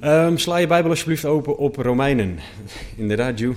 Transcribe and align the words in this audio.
Ehm, 0.00 0.36
sla 0.36 0.56
je 0.56 0.66
Bijbel 0.66 0.90
alsjeblieft 0.90 1.24
open 1.24 1.56
op 1.56 1.76
Romeinen. 1.76 2.38
Inderdaad, 2.96 3.38
Ju, 3.40 3.54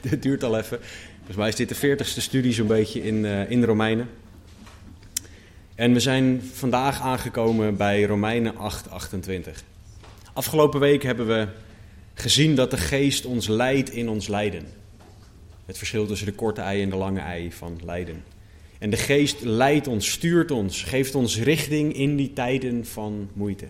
dit 0.00 0.22
duurt 0.22 0.44
al 0.44 0.58
even. 0.58 0.78
Volgens 1.16 1.36
mij 1.36 1.48
is 1.48 1.54
dit 1.54 1.68
de 1.68 1.74
veertigste 1.74 2.20
studie 2.20 2.52
zo'n 2.52 2.66
beetje 2.66 3.02
in, 3.02 3.14
uh, 3.24 3.50
in 3.50 3.64
Romeinen. 3.64 4.08
En 5.74 5.92
we 5.92 6.00
zijn 6.00 6.42
vandaag 6.52 7.00
aangekomen 7.00 7.76
bij 7.76 8.02
Romeinen 8.02 8.54
8:28. 8.54 9.64
Afgelopen 10.32 10.80
week 10.80 11.02
hebben 11.02 11.26
we 11.26 11.46
gezien 12.14 12.54
dat 12.54 12.70
de 12.70 12.76
geest 12.76 13.24
ons 13.24 13.48
leidt 13.48 13.90
in 13.90 14.08
ons 14.08 14.28
lijden. 14.28 14.66
Het 15.66 15.78
verschil 15.78 16.06
tussen 16.06 16.26
de 16.26 16.32
korte 16.32 16.60
ei 16.60 16.82
en 16.82 16.90
de 16.90 16.96
lange 16.96 17.20
ei 17.20 17.52
van 17.52 17.80
lijden. 17.84 18.24
En 18.78 18.90
de 18.90 18.96
geest 18.96 19.40
leidt 19.40 19.86
ons, 19.86 20.10
stuurt 20.10 20.50
ons, 20.50 20.82
geeft 20.82 21.14
ons 21.14 21.38
richting 21.38 21.94
in 21.94 22.16
die 22.16 22.32
tijden 22.32 22.86
van 22.86 23.28
moeite. 23.32 23.66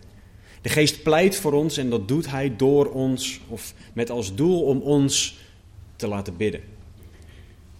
De 0.63 0.69
geest 0.69 1.03
pleit 1.03 1.37
voor 1.37 1.53
ons 1.53 1.77
en 1.77 1.91
dat 1.91 2.09
doet 2.09 2.31
hij 2.31 2.57
door 2.57 2.87
ons, 2.87 3.41
of 3.49 3.75
met 3.93 4.11
als 4.11 4.35
doel 4.35 4.63
om 4.63 4.81
ons 4.81 5.39
te 5.97 6.09
laten 6.09 6.37
bidden. 6.37 6.61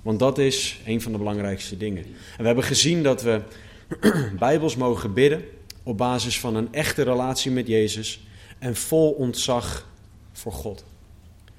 Want 0.03 0.19
dat 0.19 0.39
is 0.39 0.81
een 0.87 1.03
van 1.03 1.13
de 1.13 1.19
belangrijkste 1.19 1.77
dingen. 1.77 2.05
En 2.05 2.39
we 2.39 2.47
hebben 2.47 2.65
gezien 2.65 3.03
dat 3.03 3.23
we 3.23 3.43
bijbels 4.39 4.77
mogen 4.77 5.15
bidden 5.15 5.45
op 5.83 5.97
basis 5.97 6.41
van 6.41 6.55
een 6.57 6.73
echte 6.73 7.03
relatie 7.03 7.51
met 7.51 7.67
Jezus 7.67 8.21
en 8.59 8.77
vol 8.77 9.11
ontzag 9.11 9.89
voor 10.33 10.53
God. 10.53 10.85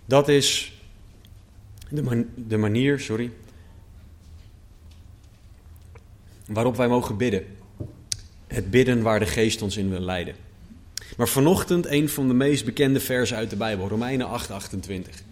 Dat 0.05 0.27
is 0.27 0.73
de, 1.89 2.25
de 2.35 2.57
manier, 2.57 2.99
sorry, 2.99 3.31
waarop 6.45 6.75
wij 6.75 6.87
mogen 6.87 7.17
bidden. 7.17 7.45
Het 8.47 8.71
bidden 8.71 9.01
waar 9.01 9.19
de 9.19 9.25
geest 9.25 9.61
ons 9.61 9.77
in 9.77 9.89
wil 9.89 9.99
leiden. 9.99 10.35
Maar 11.17 11.27
vanochtend 11.27 11.85
een 11.85 12.09
van 12.09 12.27
de 12.27 12.33
meest 12.33 12.65
bekende 12.65 12.99
versen 12.99 13.37
uit 13.37 13.49
de 13.49 13.55
Bijbel, 13.55 13.87
Romeinen 13.87 14.27
8:28. 14.27 15.23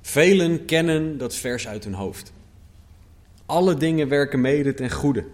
Velen 0.00 0.64
kennen 0.64 1.18
dat 1.18 1.34
vers 1.34 1.68
uit 1.68 1.84
hun 1.84 1.94
hoofd. 1.94 2.32
Alle 3.46 3.76
dingen 3.76 4.08
werken 4.08 4.40
mede 4.40 4.74
ten 4.74 4.90
goede. 4.90 5.24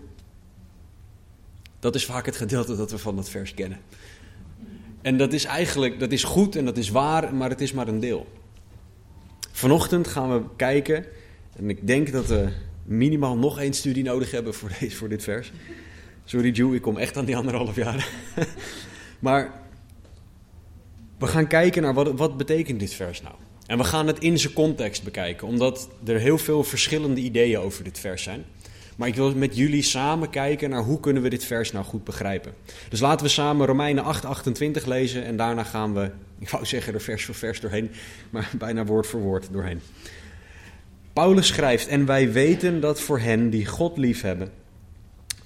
Dat 1.79 1.95
is 1.95 2.05
vaak 2.05 2.27
het 2.27 2.37
gedeelte 2.37 2.77
dat 2.77 2.91
we 2.91 2.99
van 2.99 3.17
dat 3.17 3.31
vers 3.31 3.55
kennen. 3.55 3.79
En 5.03 5.17
dat 5.17 5.33
is 5.33 5.45
eigenlijk, 5.45 6.01
dat 6.01 6.13
is 6.13 6.25
goed 6.25 6.57
en 6.57 6.65
dat 6.65 6.77
is 6.77 6.89
waar, 6.91 7.35
maar 7.35 7.51
het 7.51 7.61
is 7.61 7.73
maar 7.73 7.89
een 7.89 8.01
deel. 8.01 8.27
Vanochtend 9.53 10.07
gaan 10.07 10.33
we 10.33 10.43
kijken, 10.57 11.05
en 11.57 11.71
ik 11.71 11.87
denk 11.87 12.13
dat 12.13 12.27
we 12.27 12.49
minimaal 12.85 13.37
nog 13.37 13.61
één 13.61 13.73
studie 13.73 14.03
nodig 14.03 14.31
hebben 14.31 14.55
voor, 14.55 14.71
deze, 14.81 14.97
voor 14.97 15.09
dit 15.09 15.23
vers. 15.23 15.53
Sorry 16.25 16.51
Joe, 16.51 16.75
ik 16.75 16.83
kom 16.83 16.97
echt 16.97 17.17
aan 17.17 17.25
die 17.25 17.37
anderhalf 17.37 17.77
jaar. 17.77 18.09
maar 19.19 19.63
we 21.25 21.31
gaan 21.31 21.47
kijken 21.47 21.83
naar 21.83 21.95
wat, 21.95 22.13
wat 22.13 22.37
betekent 22.37 22.81
dit 22.81 22.95
vers 22.95 23.23
nou. 23.23 23.35
En 23.67 23.79
we 23.79 23.85
gaan 23.85 24.07
het 24.07 24.19
in 24.19 24.39
zijn 24.39 24.53
context 24.53 25.03
bekijken, 25.03 25.47
omdat 25.47 25.89
er 26.05 26.19
heel 26.19 26.39
veel 26.39 26.65
verschillende 26.65 27.21
ideeën 27.21 27.59
over 27.59 27.85
dit 27.85 27.99
vers 27.99 28.23
zijn. 28.23 28.45
Maar 28.97 29.09
ik 29.09 29.15
wil 29.15 29.35
met 29.35 29.57
jullie 29.57 29.83
samen 29.83 30.31
kijken 30.31 30.71
naar 30.71 30.83
hoe 30.83 31.01
kunnen 31.01 31.23
we 31.23 31.29
dit 31.29 31.45
vers 31.45 31.73
nou 31.73 31.85
goed 31.85 32.05
begrijpen. 32.05 32.55
Dus 32.89 33.01
laten 33.01 33.27
we 33.27 33.33
samen 33.33 33.67
Romeinen 33.67 34.05
8:28 34.05 34.87
lezen 34.87 35.25
en 35.25 35.37
daarna 35.37 35.63
gaan 35.63 35.95
we, 35.95 36.11
ik 36.39 36.49
wou 36.49 36.67
zeggen 36.67 36.95
er 36.95 37.01
vers 37.01 37.25
voor 37.25 37.35
vers 37.35 37.61
doorheen, 37.61 37.91
maar 38.31 38.51
bijna 38.59 38.85
woord 38.85 39.07
voor 39.07 39.21
woord 39.21 39.49
doorheen. 39.53 39.81
Paulus 41.13 41.47
schrijft, 41.47 41.87
en 41.87 42.07
wij 42.07 42.33
weten 42.33 42.81
dat 42.81 43.01
voor 43.01 43.19
hen 43.19 43.51
die 43.51 43.67
God 43.67 43.97
liefhebben, 43.97 44.53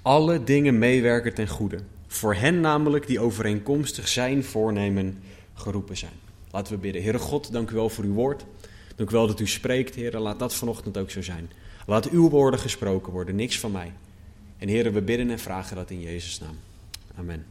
alle 0.03 0.45
dingen 0.45 0.79
meewerken 0.79 1.35
ten 1.35 1.49
goede. 1.49 1.79
Voor 2.07 2.35
hen 2.35 2.61
namelijk 2.61 3.07
die 3.07 3.21
overeenkomstig 3.21 4.09
zijn 4.09 4.45
voornemen 4.45 5.19
geroepen 5.59 5.97
zijn. 5.97 6.13
Laten 6.51 6.73
we 6.73 6.79
bidden. 6.79 7.03
Heere 7.03 7.19
God, 7.19 7.53
dank 7.53 7.71
u 7.71 7.75
wel 7.75 7.89
voor 7.89 8.05
uw 8.05 8.13
woord. 8.13 8.45
Dank 8.97 9.11
u 9.11 9.13
wel 9.13 9.27
dat 9.27 9.41
u 9.41 9.47
spreekt, 9.47 9.95
Heer. 9.95 10.19
Laat 10.19 10.39
dat 10.39 10.55
vanochtend 10.55 10.99
ook 10.99 11.11
zo 11.11 11.23
zijn. 11.23 11.51
Laat 11.87 12.11
uw 12.11 12.29
woorden 12.29 12.61
gesproken 12.61 13.13
worden, 13.13 13.35
niks 13.35 13.59
van 13.59 13.73
mij. 13.73 13.93
En 14.59 14.69
Heere, 14.69 14.91
we 14.91 15.03
bidden 15.03 15.31
en 15.31 15.39
vragen 15.39 15.77
dat 15.77 15.91
in 15.91 16.01
Jezus' 16.01 16.41
naam. 16.41 16.57
Amen. 17.19 17.47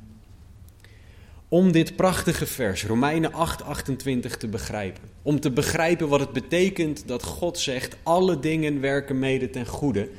Om 1.49 1.71
dit 1.71 1.95
prachtige 1.95 2.45
vers, 2.45 2.85
Romeinen 2.85 3.31
8:28, 3.31 4.37
te 4.37 4.47
begrijpen. 4.47 5.03
Om 5.21 5.39
te 5.39 5.51
begrijpen 5.51 6.07
wat 6.07 6.19
het 6.19 6.31
betekent 6.31 7.07
dat 7.07 7.23
God 7.23 7.59
zegt: 7.59 7.97
alle 8.03 8.39
dingen 8.39 8.81
werken 8.81 9.19
mede 9.19 9.49
ten 9.49 9.65
goede. 9.65 10.09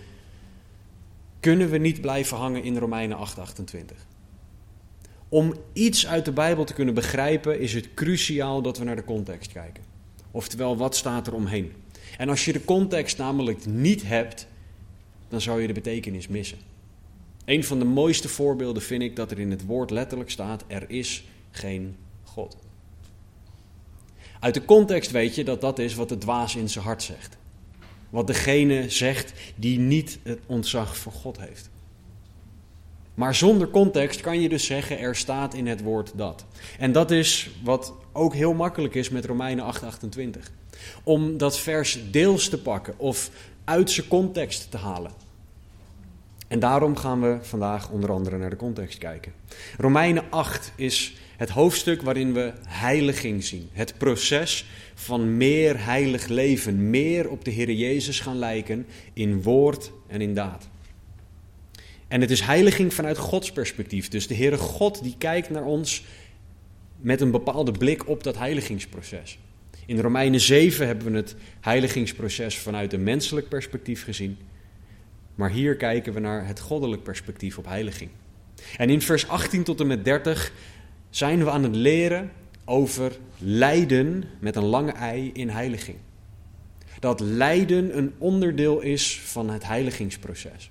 Kunnen 1.40 1.70
we 1.70 1.78
niet 1.78 2.00
blijven 2.00 2.36
hangen 2.36 2.62
in 2.62 2.76
Romeinen 2.76 3.18
8:28? 3.18 3.94
Om 5.28 5.54
iets 5.72 6.06
uit 6.06 6.24
de 6.24 6.32
Bijbel 6.32 6.64
te 6.64 6.72
kunnen 6.72 6.94
begrijpen, 6.94 7.60
is 7.60 7.74
het 7.74 7.94
cruciaal 7.94 8.62
dat 8.62 8.78
we 8.78 8.84
naar 8.84 8.96
de 8.96 9.04
context 9.04 9.52
kijken. 9.52 9.82
Oftewel, 10.30 10.76
wat 10.76 10.96
staat 10.96 11.26
er 11.26 11.34
omheen? 11.34 11.72
En 12.18 12.28
als 12.28 12.44
je 12.44 12.52
de 12.52 12.64
context 12.64 13.18
namelijk 13.18 13.66
niet 13.66 14.02
hebt, 14.02 14.46
dan 15.28 15.40
zou 15.40 15.60
je 15.60 15.66
de 15.66 15.72
betekenis 15.72 16.28
missen. 16.28 16.58
Een 17.44 17.64
van 17.64 17.78
de 17.78 17.84
mooiste 17.84 18.28
voorbeelden 18.28 18.82
vind 18.82 19.02
ik 19.02 19.16
dat 19.16 19.30
er 19.30 19.38
in 19.38 19.50
het 19.50 19.66
woord 19.66 19.90
letterlijk 19.90 20.30
staat: 20.30 20.64
er 20.66 20.90
is 20.90 21.24
geen 21.50 21.96
God. 22.22 22.56
Uit 24.40 24.54
de 24.54 24.64
context 24.64 25.10
weet 25.10 25.34
je 25.34 25.44
dat 25.44 25.60
dat 25.60 25.78
is 25.78 25.94
wat 25.94 26.08
de 26.08 26.18
dwaas 26.18 26.56
in 26.56 26.68
zijn 26.68 26.84
hart 26.84 27.02
zegt. 27.02 27.36
Wat 28.10 28.26
degene 28.26 28.90
zegt 28.90 29.32
die 29.56 29.78
niet 29.78 30.18
het 30.22 30.38
ontzag 30.46 30.96
voor 30.96 31.12
God 31.12 31.40
heeft. 31.40 31.70
Maar 33.18 33.34
zonder 33.34 33.70
context 33.70 34.20
kan 34.20 34.40
je 34.40 34.48
dus 34.48 34.66
zeggen, 34.66 34.98
er 34.98 35.16
staat 35.16 35.54
in 35.54 35.66
het 35.66 35.82
woord 35.82 36.12
dat. 36.14 36.44
En 36.78 36.92
dat 36.92 37.10
is 37.10 37.50
wat 37.62 37.92
ook 38.12 38.34
heel 38.34 38.54
makkelijk 38.54 38.94
is 38.94 39.08
met 39.08 39.24
Romeinen 39.24 39.64
8:28. 39.64 40.52
Om 41.02 41.36
dat 41.38 41.58
vers 41.58 41.98
deels 42.10 42.48
te 42.48 42.62
pakken 42.62 42.94
of 42.98 43.30
uit 43.64 43.90
zijn 43.90 44.08
context 44.08 44.70
te 44.70 44.76
halen. 44.76 45.10
En 46.48 46.58
daarom 46.58 46.96
gaan 46.96 47.20
we 47.20 47.38
vandaag 47.40 47.90
onder 47.90 48.12
andere 48.12 48.38
naar 48.38 48.50
de 48.50 48.56
context 48.56 48.98
kijken. 48.98 49.32
Romeinen 49.78 50.24
8 50.30 50.72
is 50.76 51.16
het 51.36 51.50
hoofdstuk 51.50 52.02
waarin 52.02 52.32
we 52.32 52.52
heiliging 52.66 53.44
zien. 53.44 53.68
Het 53.72 53.94
proces 53.96 54.66
van 54.94 55.36
meer 55.36 55.84
heilig 55.84 56.26
leven, 56.26 56.90
meer 56.90 57.28
op 57.28 57.44
de 57.44 57.50
Heer 57.50 57.70
Jezus 57.72 58.20
gaan 58.20 58.38
lijken 58.38 58.86
in 59.12 59.42
woord 59.42 59.92
en 60.06 60.20
in 60.20 60.34
daad. 60.34 60.68
En 62.08 62.20
het 62.20 62.30
is 62.30 62.40
heiliging 62.40 62.94
vanuit 62.94 63.18
Gods 63.18 63.52
perspectief. 63.52 64.08
Dus 64.08 64.26
de 64.26 64.34
Heere 64.34 64.56
God 64.56 65.02
die 65.02 65.14
kijkt 65.18 65.50
naar 65.50 65.64
ons 65.64 66.04
met 66.96 67.20
een 67.20 67.30
bepaalde 67.30 67.72
blik 67.72 68.08
op 68.08 68.22
dat 68.22 68.38
heiligingsproces. 68.38 69.38
In 69.86 70.00
Romeinen 70.00 70.40
7 70.40 70.86
hebben 70.86 71.12
we 71.12 71.16
het 71.16 71.34
heiligingsproces 71.60 72.58
vanuit 72.58 72.92
een 72.92 73.02
menselijk 73.02 73.48
perspectief 73.48 74.04
gezien. 74.04 74.38
Maar 75.34 75.50
hier 75.50 75.76
kijken 75.76 76.12
we 76.12 76.20
naar 76.20 76.46
het 76.46 76.60
goddelijk 76.60 77.02
perspectief 77.02 77.58
op 77.58 77.66
heiliging. 77.66 78.10
En 78.76 78.90
in 78.90 79.02
vers 79.02 79.28
18 79.28 79.62
tot 79.62 79.80
en 79.80 79.86
met 79.86 80.04
30 80.04 80.52
zijn 81.10 81.44
we 81.44 81.50
aan 81.50 81.62
het 81.62 81.74
leren 81.74 82.32
over 82.64 83.12
lijden 83.38 84.24
met 84.38 84.56
een 84.56 84.64
lange 84.64 84.92
ei 84.92 85.30
in 85.32 85.48
heiliging. 85.48 85.96
Dat 87.00 87.20
lijden 87.20 87.96
een 87.96 88.12
onderdeel 88.18 88.80
is 88.80 89.20
van 89.20 89.50
het 89.50 89.66
heiligingsproces. 89.66 90.70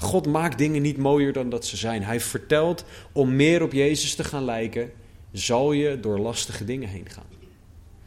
God 0.00 0.26
maakt 0.26 0.58
dingen 0.58 0.82
niet 0.82 0.96
mooier 0.96 1.32
dan 1.32 1.48
dat 1.48 1.66
ze 1.66 1.76
zijn. 1.76 2.02
Hij 2.02 2.20
vertelt 2.20 2.84
om 3.12 3.36
meer 3.36 3.62
op 3.62 3.72
Jezus 3.72 4.14
te 4.14 4.24
gaan 4.24 4.44
lijken, 4.44 4.92
zal 5.32 5.72
je 5.72 6.00
door 6.00 6.18
lastige 6.18 6.64
dingen 6.64 6.88
heen 6.88 7.08
gaan. 7.08 7.24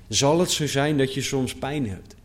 Zal 0.08 0.40
het 0.40 0.52
zo 0.52 0.68
zijn 0.68 0.98
dat 0.98 1.14
je 1.14 1.22
soms 1.22 1.56
pijn 1.56 1.90
hebt 1.90 2.16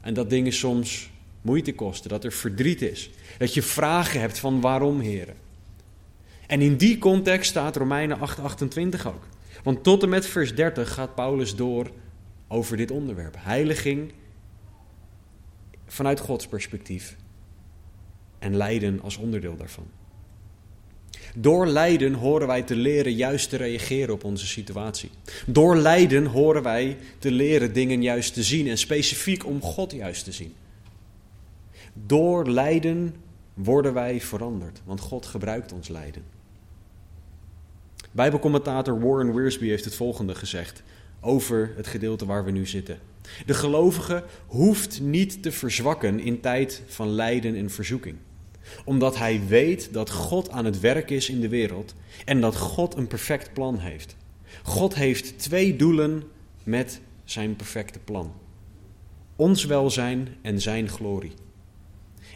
en 0.00 0.14
dat 0.14 0.30
dingen 0.30 0.52
soms 0.52 1.10
moeite 1.42 1.74
kosten, 1.74 2.10
dat 2.10 2.24
er 2.24 2.32
verdriet 2.32 2.82
is, 2.82 3.10
dat 3.38 3.54
je 3.54 3.62
vragen 3.62 4.20
hebt 4.20 4.38
van 4.38 4.60
waarom, 4.60 5.00
heren. 5.00 5.36
En 6.46 6.60
in 6.60 6.76
die 6.76 6.98
context 6.98 7.50
staat 7.50 7.76
Romeinen 7.76 8.18
8:28 8.18 9.06
ook. 9.06 9.26
Want 9.62 9.82
tot 9.82 10.02
en 10.02 10.08
met 10.08 10.26
vers 10.26 10.54
30 10.54 10.94
gaat 10.94 11.14
Paulus 11.14 11.56
door 11.56 11.90
over 12.48 12.76
dit 12.76 12.90
onderwerp. 12.90 13.36
Heiliging 13.38 14.12
vanuit 15.86 16.20
Gods 16.20 16.46
perspectief 16.46 17.16
en 18.40 18.56
lijden 18.56 19.00
als 19.02 19.16
onderdeel 19.16 19.56
daarvan. 19.56 19.86
Door 21.34 21.66
lijden 21.66 22.14
horen 22.14 22.46
wij 22.46 22.62
te 22.62 22.76
leren 22.76 23.12
juist 23.12 23.50
te 23.50 23.56
reageren 23.56 24.14
op 24.14 24.24
onze 24.24 24.46
situatie. 24.46 25.10
Door 25.46 25.76
lijden 25.76 26.26
horen 26.26 26.62
wij 26.62 26.96
te 27.18 27.30
leren 27.30 27.72
dingen 27.72 28.02
juist 28.02 28.34
te 28.34 28.42
zien 28.42 28.68
en 28.68 28.78
specifiek 28.78 29.46
om 29.46 29.62
God 29.62 29.92
juist 29.92 30.24
te 30.24 30.32
zien. 30.32 30.54
Door 31.92 32.48
lijden 32.48 33.14
worden 33.54 33.94
wij 33.94 34.20
veranderd, 34.20 34.80
want 34.84 35.00
God 35.00 35.26
gebruikt 35.26 35.72
ons 35.72 35.88
lijden. 35.88 36.22
Bijbelcommentator 38.12 39.00
Warren 39.00 39.34
Wiersbe 39.34 39.66
heeft 39.66 39.84
het 39.84 39.94
volgende 39.94 40.34
gezegd 40.34 40.82
over 41.20 41.72
het 41.76 41.86
gedeelte 41.86 42.26
waar 42.26 42.44
we 42.44 42.50
nu 42.50 42.66
zitten. 42.66 42.98
De 43.46 43.54
gelovige 43.54 44.24
hoeft 44.46 45.00
niet 45.00 45.42
te 45.42 45.52
verzwakken 45.52 46.20
in 46.20 46.40
tijd 46.40 46.82
van 46.86 47.08
lijden 47.08 47.56
en 47.56 47.70
verzoeking 47.70 48.16
omdat 48.84 49.18
hij 49.18 49.46
weet 49.46 49.92
dat 49.92 50.10
God 50.10 50.50
aan 50.50 50.64
het 50.64 50.80
werk 50.80 51.10
is 51.10 51.28
in 51.28 51.40
de 51.40 51.48
wereld 51.48 51.94
en 52.24 52.40
dat 52.40 52.56
God 52.56 52.96
een 52.96 53.06
perfect 53.06 53.52
plan 53.52 53.78
heeft. 53.78 54.16
God 54.62 54.94
heeft 54.94 55.38
twee 55.38 55.76
doelen 55.76 56.22
met 56.64 57.00
zijn 57.24 57.56
perfecte 57.56 57.98
plan: 57.98 58.32
ons 59.36 59.64
welzijn 59.64 60.28
en 60.42 60.60
zijn 60.60 60.88
glorie. 60.88 61.32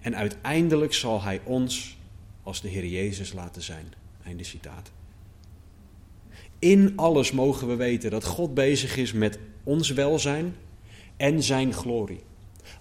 En 0.03 0.17
uiteindelijk 0.17 0.95
zal 0.95 1.23
hij 1.23 1.41
ons 1.45 1.97
als 2.43 2.61
de 2.61 2.69
Heer 2.69 2.87
Jezus 2.87 3.33
laten 3.33 3.63
zijn. 3.63 3.87
Einde 4.25 4.45
citaat. 4.45 4.91
In 6.59 6.93
alles 6.97 7.33
mogen 7.33 7.69
we 7.69 7.77
weten 7.77 8.11
dat 8.11 8.25
God 8.25 8.55
bezig 8.55 8.97
is 8.97 9.13
met 9.13 9.39
ons 9.63 9.91
welzijn 9.91 10.57
en 11.17 11.43
zijn 11.43 11.73
glorie. 11.73 12.21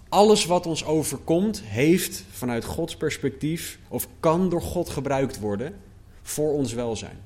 Alles 0.08 0.44
wat 0.44 0.66
ons 0.66 0.84
overkomt, 0.84 1.62
heeft 1.62 2.24
vanuit 2.30 2.64
Gods 2.64 2.96
perspectief 2.96 3.78
of 3.88 4.08
kan 4.20 4.48
door 4.48 4.62
God 4.62 4.88
gebruikt 4.88 5.38
worden 5.38 5.74
voor 6.22 6.52
ons 6.52 6.72
welzijn. 6.72 7.18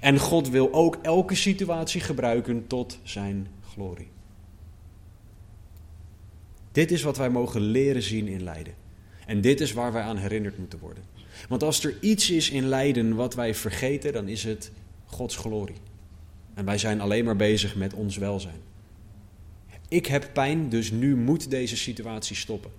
En 0.00 0.18
God 0.18 0.48
wil 0.48 0.72
ook 0.72 0.98
elke 1.02 1.34
situatie 1.34 2.00
gebruiken 2.00 2.66
tot 2.66 2.98
zijn 3.02 3.46
glorie. 3.72 4.08
Dit 6.72 6.90
is 6.90 7.02
wat 7.02 7.16
wij 7.16 7.30
mogen 7.30 7.60
leren 7.60 8.02
zien 8.02 8.28
in 8.28 8.42
lijden. 8.42 8.74
En 9.26 9.40
dit 9.40 9.60
is 9.60 9.72
waar 9.72 9.92
wij 9.92 10.02
aan 10.02 10.16
herinnerd 10.16 10.58
moeten 10.58 10.78
worden. 10.78 11.04
Want 11.48 11.62
als 11.62 11.84
er 11.84 11.96
iets 12.00 12.30
is 12.30 12.50
in 12.50 12.66
lijden 12.66 13.14
wat 13.14 13.34
wij 13.34 13.54
vergeten, 13.54 14.12
dan 14.12 14.28
is 14.28 14.44
het 14.44 14.70
Gods 15.04 15.36
glorie. 15.36 15.76
En 16.54 16.64
wij 16.64 16.78
zijn 16.78 17.00
alleen 17.00 17.24
maar 17.24 17.36
bezig 17.36 17.76
met 17.76 17.94
ons 17.94 18.16
welzijn. 18.16 18.60
Ik 19.88 20.06
heb 20.06 20.30
pijn, 20.32 20.68
dus 20.68 20.90
nu 20.90 21.16
moet 21.16 21.50
deze 21.50 21.76
situatie 21.76 22.36
stoppen. 22.36 22.70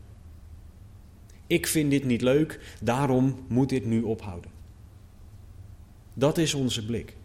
Ik 1.47 1.67
vind 1.67 1.91
dit 1.91 2.03
niet 2.03 2.21
leuk, 2.21 2.59
daarom 2.81 3.45
moet 3.47 3.69
dit 3.69 3.85
nu 3.85 4.01
ophouden. 4.01 4.51
Dat 6.13 6.37
is 6.37 6.53
onze 6.53 6.85
blik. 6.85 7.15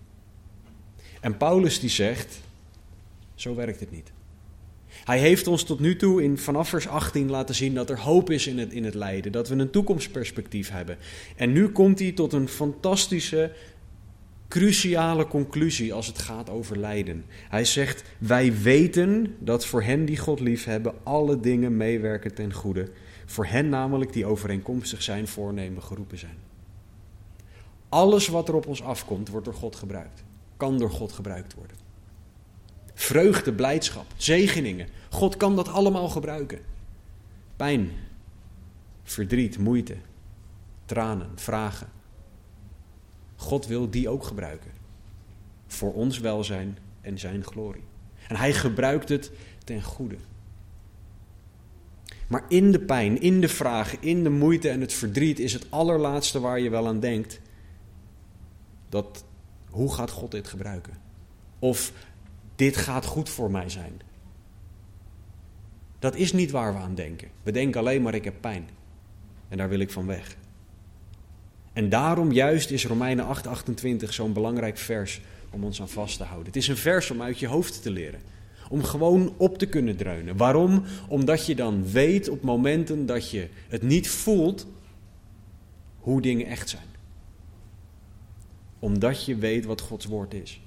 En 1.20 1.36
Paulus 1.36 1.80
die 1.80 1.90
zegt, 1.90 2.40
zo 3.34 3.54
werkt 3.54 3.80
het 3.80 3.90
niet. 3.90 4.12
Hij 5.04 5.18
heeft 5.18 5.46
ons 5.46 5.62
tot 5.62 5.80
nu 5.80 5.96
toe 5.96 6.22
in 6.22 6.38
vanaf 6.38 6.68
vers 6.68 6.88
18 6.88 7.30
laten 7.30 7.54
zien 7.54 7.74
dat 7.74 7.90
er 7.90 8.00
hoop 8.00 8.30
is 8.30 8.46
in 8.46 8.58
het, 8.58 8.72
in 8.72 8.84
het 8.84 8.94
lijden, 8.94 9.32
dat 9.32 9.48
we 9.48 9.54
een 9.54 9.70
toekomstperspectief 9.70 10.70
hebben. 10.70 10.98
En 11.36 11.52
nu 11.52 11.68
komt 11.68 11.98
hij 11.98 12.12
tot 12.12 12.32
een 12.32 12.48
fantastische, 12.48 13.52
cruciale 14.50 15.26
conclusie 15.26 15.94
als 15.94 16.06
het 16.06 16.18
gaat 16.18 16.50
over 16.50 16.78
lijden. 16.78 17.24
Hij 17.48 17.64
zegt: 17.64 18.02
Wij 18.18 18.60
weten 18.62 19.36
dat 19.38 19.66
voor 19.66 19.82
hen 19.82 20.04
die 20.04 20.18
God 20.18 20.40
liefhebben, 20.40 20.94
alle 21.02 21.40
dingen 21.40 21.76
meewerken 21.76 22.34
ten 22.34 22.52
goede. 22.52 22.90
Voor 23.26 23.46
hen 23.46 23.68
namelijk 23.68 24.12
die 24.12 24.26
overeenkomstig 24.26 25.02
zijn 25.02 25.28
voornemen 25.28 25.82
geroepen 25.82 26.18
zijn. 26.18 26.38
Alles 27.88 28.28
wat 28.28 28.48
er 28.48 28.54
op 28.54 28.66
ons 28.66 28.82
afkomt, 28.82 29.28
wordt 29.28 29.44
door 29.44 29.54
God 29.54 29.76
gebruikt. 29.76 30.24
Kan 30.56 30.78
door 30.78 30.90
God 30.90 31.12
gebruikt 31.12 31.54
worden. 31.54 31.76
Vreugde, 32.94 33.52
blijdschap, 33.52 34.06
zegeningen. 34.16 34.88
God 35.10 35.36
kan 35.36 35.56
dat 35.56 35.68
allemaal 35.68 36.08
gebruiken. 36.08 36.60
Pijn, 37.56 37.90
verdriet, 39.02 39.58
moeite, 39.58 39.96
tranen, 40.84 41.30
vragen. 41.34 41.99
God 43.40 43.66
wil 43.66 43.90
die 43.90 44.08
ook 44.08 44.24
gebruiken. 44.24 44.70
Voor 45.66 45.92
ons 45.92 46.18
welzijn 46.18 46.78
en 47.00 47.18
zijn 47.18 47.44
glorie. 47.44 47.84
En 48.28 48.36
hij 48.36 48.52
gebruikt 48.52 49.08
het 49.08 49.30
ten 49.64 49.82
goede. 49.82 50.16
Maar 52.26 52.44
in 52.48 52.72
de 52.72 52.80
pijn, 52.80 53.20
in 53.20 53.40
de 53.40 53.48
vragen, 53.48 54.02
in 54.02 54.22
de 54.22 54.30
moeite 54.30 54.68
en 54.68 54.80
het 54.80 54.92
verdriet 54.92 55.38
is 55.38 55.52
het 55.52 55.70
allerlaatste 55.70 56.40
waar 56.40 56.60
je 56.60 56.70
wel 56.70 56.86
aan 56.86 57.00
denkt. 57.00 57.40
Dat 58.88 59.24
hoe 59.70 59.94
gaat 59.94 60.10
God 60.10 60.30
dit 60.30 60.48
gebruiken? 60.48 60.98
Of 61.58 61.92
dit 62.56 62.76
gaat 62.76 63.04
goed 63.04 63.28
voor 63.28 63.50
mij 63.50 63.68
zijn. 63.68 64.00
Dat 65.98 66.16
is 66.16 66.32
niet 66.32 66.50
waar 66.50 66.72
we 66.72 66.78
aan 66.78 66.94
denken. 66.94 67.28
We 67.42 67.50
denken 67.50 67.80
alleen 67.80 68.02
maar 68.02 68.14
ik 68.14 68.24
heb 68.24 68.40
pijn. 68.40 68.68
En 69.48 69.56
daar 69.56 69.68
wil 69.68 69.80
ik 69.80 69.90
van 69.90 70.06
weg. 70.06 70.36
En 71.72 71.88
daarom 71.88 72.32
juist 72.32 72.70
is 72.70 72.86
Romeinen 72.86 73.26
8:28 73.26 74.08
zo'n 74.08 74.32
belangrijk 74.32 74.78
vers 74.78 75.20
om 75.50 75.64
ons 75.64 75.80
aan 75.80 75.88
vast 75.88 76.16
te 76.16 76.24
houden. 76.24 76.46
Het 76.46 76.56
is 76.56 76.68
een 76.68 76.76
vers 76.76 77.10
om 77.10 77.22
uit 77.22 77.38
je 77.38 77.46
hoofd 77.46 77.82
te 77.82 77.90
leren. 77.90 78.20
Om 78.68 78.84
gewoon 78.84 79.34
op 79.36 79.58
te 79.58 79.66
kunnen 79.66 79.96
dreunen. 79.96 80.36
Waarom? 80.36 80.82
Omdat 81.08 81.46
je 81.46 81.54
dan 81.54 81.90
weet 81.90 82.28
op 82.28 82.42
momenten 82.42 83.06
dat 83.06 83.30
je 83.30 83.48
het 83.68 83.82
niet 83.82 84.08
voelt 84.08 84.66
hoe 85.98 86.20
dingen 86.20 86.46
echt 86.46 86.68
zijn. 86.68 86.88
Omdat 88.78 89.24
je 89.24 89.36
weet 89.36 89.64
wat 89.64 89.80
Gods 89.80 90.06
woord 90.06 90.34
is. 90.34 90.60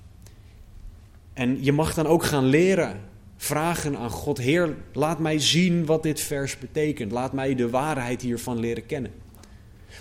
En 1.34 1.64
je 1.64 1.72
mag 1.72 1.94
dan 1.94 2.08
ook 2.08 2.24
gaan 2.24 2.46
leren, 2.46 3.00
vragen 3.38 3.98
aan 3.98 4.10
God: 4.10 4.38
Heer, 4.38 4.76
laat 4.94 5.20
mij 5.20 5.40
zien 5.40 5.86
wat 5.86 6.04
dit 6.04 6.20
vers 6.20 6.58
betekent. 6.58 7.12
Laat 7.12 7.34
mij 7.34 7.56
de 7.56 7.70
waarheid 7.70 8.22
hiervan 8.22 8.60
leren 8.60 8.86
kennen. 8.86 9.12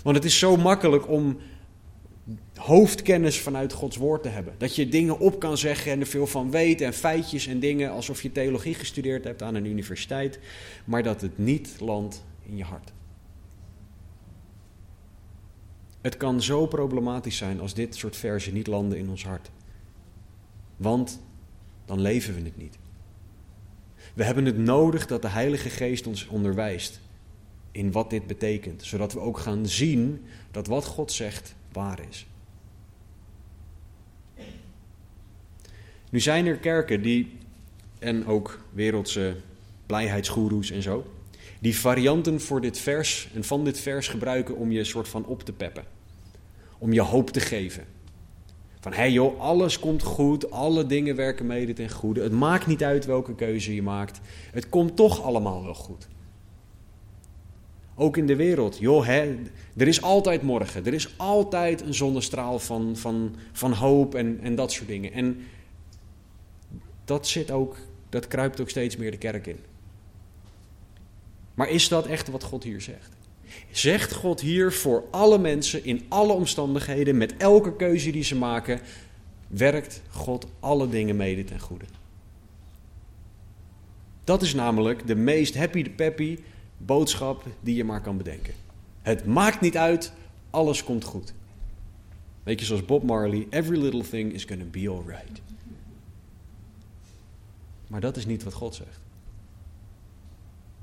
Want 0.03 0.15
het 0.15 0.25
is 0.25 0.39
zo 0.39 0.57
makkelijk 0.57 1.09
om 1.09 1.37
hoofdkennis 2.55 3.39
vanuit 3.39 3.73
Gods 3.73 3.97
woord 3.97 4.23
te 4.23 4.29
hebben. 4.29 4.55
Dat 4.57 4.75
je 4.75 4.89
dingen 4.89 5.19
op 5.19 5.39
kan 5.39 5.57
zeggen 5.57 5.91
en 5.91 5.99
er 5.99 6.05
veel 6.05 6.27
van 6.27 6.51
weet 6.51 6.81
en 6.81 6.93
feitjes 6.93 7.47
en 7.47 7.59
dingen 7.59 7.91
alsof 7.91 8.21
je 8.21 8.31
theologie 8.31 8.73
gestudeerd 8.73 9.23
hebt 9.23 9.41
aan 9.41 9.55
een 9.55 9.65
universiteit, 9.65 10.39
maar 10.85 11.03
dat 11.03 11.21
het 11.21 11.37
niet 11.37 11.75
landt 11.79 12.23
in 12.45 12.57
je 12.57 12.63
hart. 12.63 12.91
Het 16.01 16.17
kan 16.17 16.41
zo 16.41 16.65
problematisch 16.65 17.37
zijn 17.37 17.59
als 17.59 17.73
dit 17.73 17.95
soort 17.95 18.15
versen 18.15 18.53
niet 18.53 18.67
landen 18.67 18.97
in 18.97 19.09
ons 19.09 19.23
hart. 19.23 19.51
Want 20.77 21.21
dan 21.85 22.01
leven 22.01 22.35
we 22.35 22.41
het 22.41 22.57
niet. 22.57 22.77
We 24.13 24.23
hebben 24.23 24.45
het 24.45 24.57
nodig 24.57 25.07
dat 25.07 25.21
de 25.21 25.27
Heilige 25.27 25.69
Geest 25.69 26.07
ons 26.07 26.27
onderwijst 26.27 26.99
in 27.73 27.91
wat 27.91 28.09
dit 28.09 28.27
betekent, 28.27 28.83
zodat 28.83 29.13
we 29.13 29.19
ook 29.19 29.37
gaan 29.37 29.67
zien 29.67 30.25
dat 30.51 30.67
wat 30.67 30.85
God 30.85 31.11
zegt 31.11 31.55
waar 31.71 31.99
is. 32.09 32.27
Nu 36.09 36.19
zijn 36.19 36.45
er 36.45 36.57
kerken 36.57 37.01
die, 37.01 37.37
en 37.99 38.25
ook 38.25 38.59
wereldse 38.71 39.35
blijheidsgoeroes 39.85 40.71
en 40.71 40.81
zo, 40.81 41.05
die 41.59 41.77
varianten 41.77 42.41
voor 42.41 42.61
dit 42.61 42.79
vers 42.79 43.29
en 43.33 43.43
van 43.43 43.63
dit 43.63 43.79
vers 43.79 44.07
gebruiken 44.07 44.55
om 44.55 44.71
je 44.71 44.83
soort 44.83 45.07
van 45.07 45.25
op 45.25 45.43
te 45.43 45.53
peppen. 45.53 45.83
Om 46.77 46.93
je 46.93 47.01
hoop 47.01 47.29
te 47.29 47.39
geven. 47.39 47.85
Van 48.79 48.91
hé 48.91 48.97
hey 48.97 49.11
joh, 49.11 49.39
alles 49.39 49.79
komt 49.79 50.03
goed, 50.03 50.51
alle 50.51 50.85
dingen 50.85 51.15
werken 51.15 51.45
mede 51.45 51.73
ten 51.73 51.89
goede. 51.89 52.21
Het 52.21 52.31
maakt 52.31 52.67
niet 52.67 52.83
uit 52.83 53.05
welke 53.05 53.35
keuze 53.35 53.75
je 53.75 53.81
maakt. 53.81 54.19
Het 54.51 54.69
komt 54.69 54.95
toch 54.95 55.21
allemaal 55.21 55.63
wel 55.63 55.73
goed. 55.73 56.07
Ook 57.95 58.17
in 58.17 58.27
de 58.27 58.35
wereld. 58.35 58.77
Joh, 58.77 59.05
hè, 59.05 59.35
er 59.77 59.87
is 59.87 60.01
altijd 60.01 60.41
morgen. 60.41 60.85
Er 60.85 60.93
is 60.93 61.17
altijd 61.17 61.81
een 61.81 61.93
zonnestraal 61.93 62.59
van, 62.59 62.97
van, 62.97 63.35
van 63.51 63.73
hoop 63.73 64.15
en, 64.15 64.39
en 64.41 64.55
dat 64.55 64.71
soort 64.71 64.87
dingen. 64.87 65.13
En 65.13 65.45
dat 67.05 67.27
zit 67.27 67.51
ook, 67.51 67.77
dat 68.09 68.27
kruipt 68.27 68.61
ook 68.61 68.69
steeds 68.69 68.97
meer 68.97 69.11
de 69.11 69.17
kerk 69.17 69.47
in. 69.47 69.59
Maar 71.53 71.69
is 71.69 71.87
dat 71.87 72.05
echt 72.05 72.27
wat 72.27 72.43
God 72.43 72.63
hier 72.63 72.81
zegt? 72.81 73.09
Zegt 73.71 74.13
God 74.13 74.41
hier 74.41 74.71
voor 74.71 75.03
alle 75.11 75.37
mensen 75.37 75.85
in 75.85 76.05
alle 76.07 76.33
omstandigheden, 76.33 77.17
met 77.17 77.37
elke 77.37 77.75
keuze 77.75 78.11
die 78.11 78.23
ze 78.23 78.35
maken, 78.35 78.79
werkt 79.47 80.01
God 80.09 80.47
alle 80.59 80.89
dingen 80.89 81.15
mede 81.15 81.43
ten 81.43 81.59
goede. 81.59 81.85
Dat 84.23 84.41
is 84.41 84.53
namelijk 84.53 85.07
de 85.07 85.15
meest 85.15 85.55
happy 85.55 85.83
de 85.83 85.89
peppy 85.89 86.39
boodschap 86.85 87.45
die 87.59 87.75
je 87.75 87.83
maar 87.83 88.01
kan 88.01 88.17
bedenken. 88.17 88.53
Het 89.01 89.25
maakt 89.25 89.61
niet 89.61 89.77
uit, 89.77 90.13
alles 90.49 90.83
komt 90.83 91.03
goed. 91.03 91.33
Weet 92.43 92.59
je, 92.59 92.65
zoals 92.65 92.85
Bob 92.85 93.03
Marley, 93.03 93.47
every 93.49 93.81
little 93.81 94.03
thing 94.03 94.33
is 94.33 94.43
gonna 94.43 94.65
be 94.71 94.89
alright. 94.89 95.41
Maar 97.87 98.01
dat 98.01 98.17
is 98.17 98.25
niet 98.25 98.43
wat 98.43 98.53
God 98.53 98.75
zegt. 98.75 98.99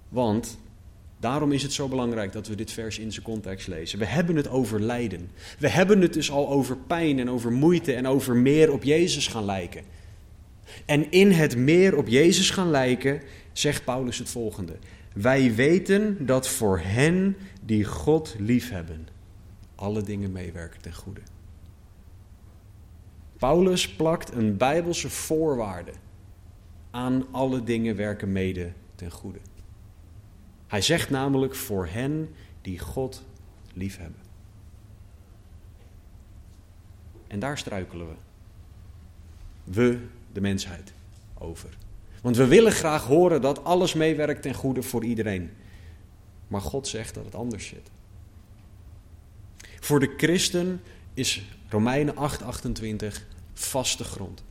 Want 0.09 0.59
daarom 1.19 1.52
is 1.52 1.62
het 1.62 1.73
zo 1.73 1.88
belangrijk 1.88 2.33
dat 2.33 2.47
we 2.47 2.54
dit 2.54 2.73
vers 2.73 2.99
in 2.99 3.12
zijn 3.12 3.25
context 3.25 3.69
lezen. 3.69 3.99
We 3.99 4.04
hebben 4.04 4.37
het 4.37 4.49
over 4.49 4.80
lijden. 4.80 5.30
We 5.59 5.69
hebben 5.69 6.00
het 6.00 6.12
dus 6.12 6.30
al 6.30 6.49
over 6.49 6.76
pijn 6.76 7.19
en 7.19 7.30
over 7.30 7.52
moeite 7.52 7.92
en 7.92 8.07
over 8.07 8.37
meer 8.37 8.73
op 8.73 8.83
Jezus 8.83 9.26
gaan 9.26 9.45
lijken. 9.45 9.85
En 10.85 11.11
in 11.11 11.30
het 11.30 11.57
meer 11.57 11.97
op 11.97 12.09
Jezus 12.09 12.50
gaan 12.50 12.71
lijken, 12.71 13.21
zegt 13.52 13.85
Paulus 13.85 14.19
het 14.19 14.28
volgende. 14.28 14.73
Wij 15.12 15.55
weten 15.55 16.26
dat 16.26 16.49
voor 16.49 16.79
hen 16.79 17.37
die 17.62 17.85
God 17.85 18.35
liefhebben, 18.38 19.09
alle 19.75 20.02
dingen 20.02 20.33
meewerken 20.33 20.81
ten 20.81 20.95
goede. 20.95 21.21
Paulus 23.38 23.95
plakt 23.95 24.33
een 24.33 24.57
bijbelse 24.57 25.11
voorwaarde 25.11 25.93
aan 26.90 27.26
alle 27.31 27.64
dingen 27.64 27.97
werken 27.97 28.33
mede 28.33 28.73
ten 28.95 29.11
goede. 29.11 29.38
Hij 30.67 30.83
zegt 30.83 31.11
namelijk 31.11 31.55
voor 31.55 31.87
hen 31.87 32.35
die 32.61 32.79
God 32.79 33.25
liefhebben. 33.73 34.21
En 37.26 37.38
daar 37.38 37.59
struikelen 37.59 38.09
we. 38.09 38.14
we, 39.64 40.07
de 40.33 40.40
mensheid, 40.40 40.93
over. 41.38 41.76
Want 42.20 42.36
we 42.36 42.46
willen 42.46 42.72
graag 42.72 43.04
horen 43.04 43.40
dat 43.40 43.64
alles 43.64 43.94
meewerkt 43.94 44.42
ten 44.42 44.54
goede 44.54 44.82
voor 44.82 45.04
iedereen. 45.04 45.50
Maar 46.48 46.60
God 46.60 46.88
zegt 46.88 47.14
dat 47.14 47.24
het 47.24 47.34
anders 47.34 47.66
zit. 47.66 47.90
Voor 49.80 50.00
de 50.00 50.14
christen 50.16 50.80
is 51.14 51.42
Romeinen 51.68 52.14
8:28 52.14 53.26
vaste 53.54 54.04
grond. 54.04 54.42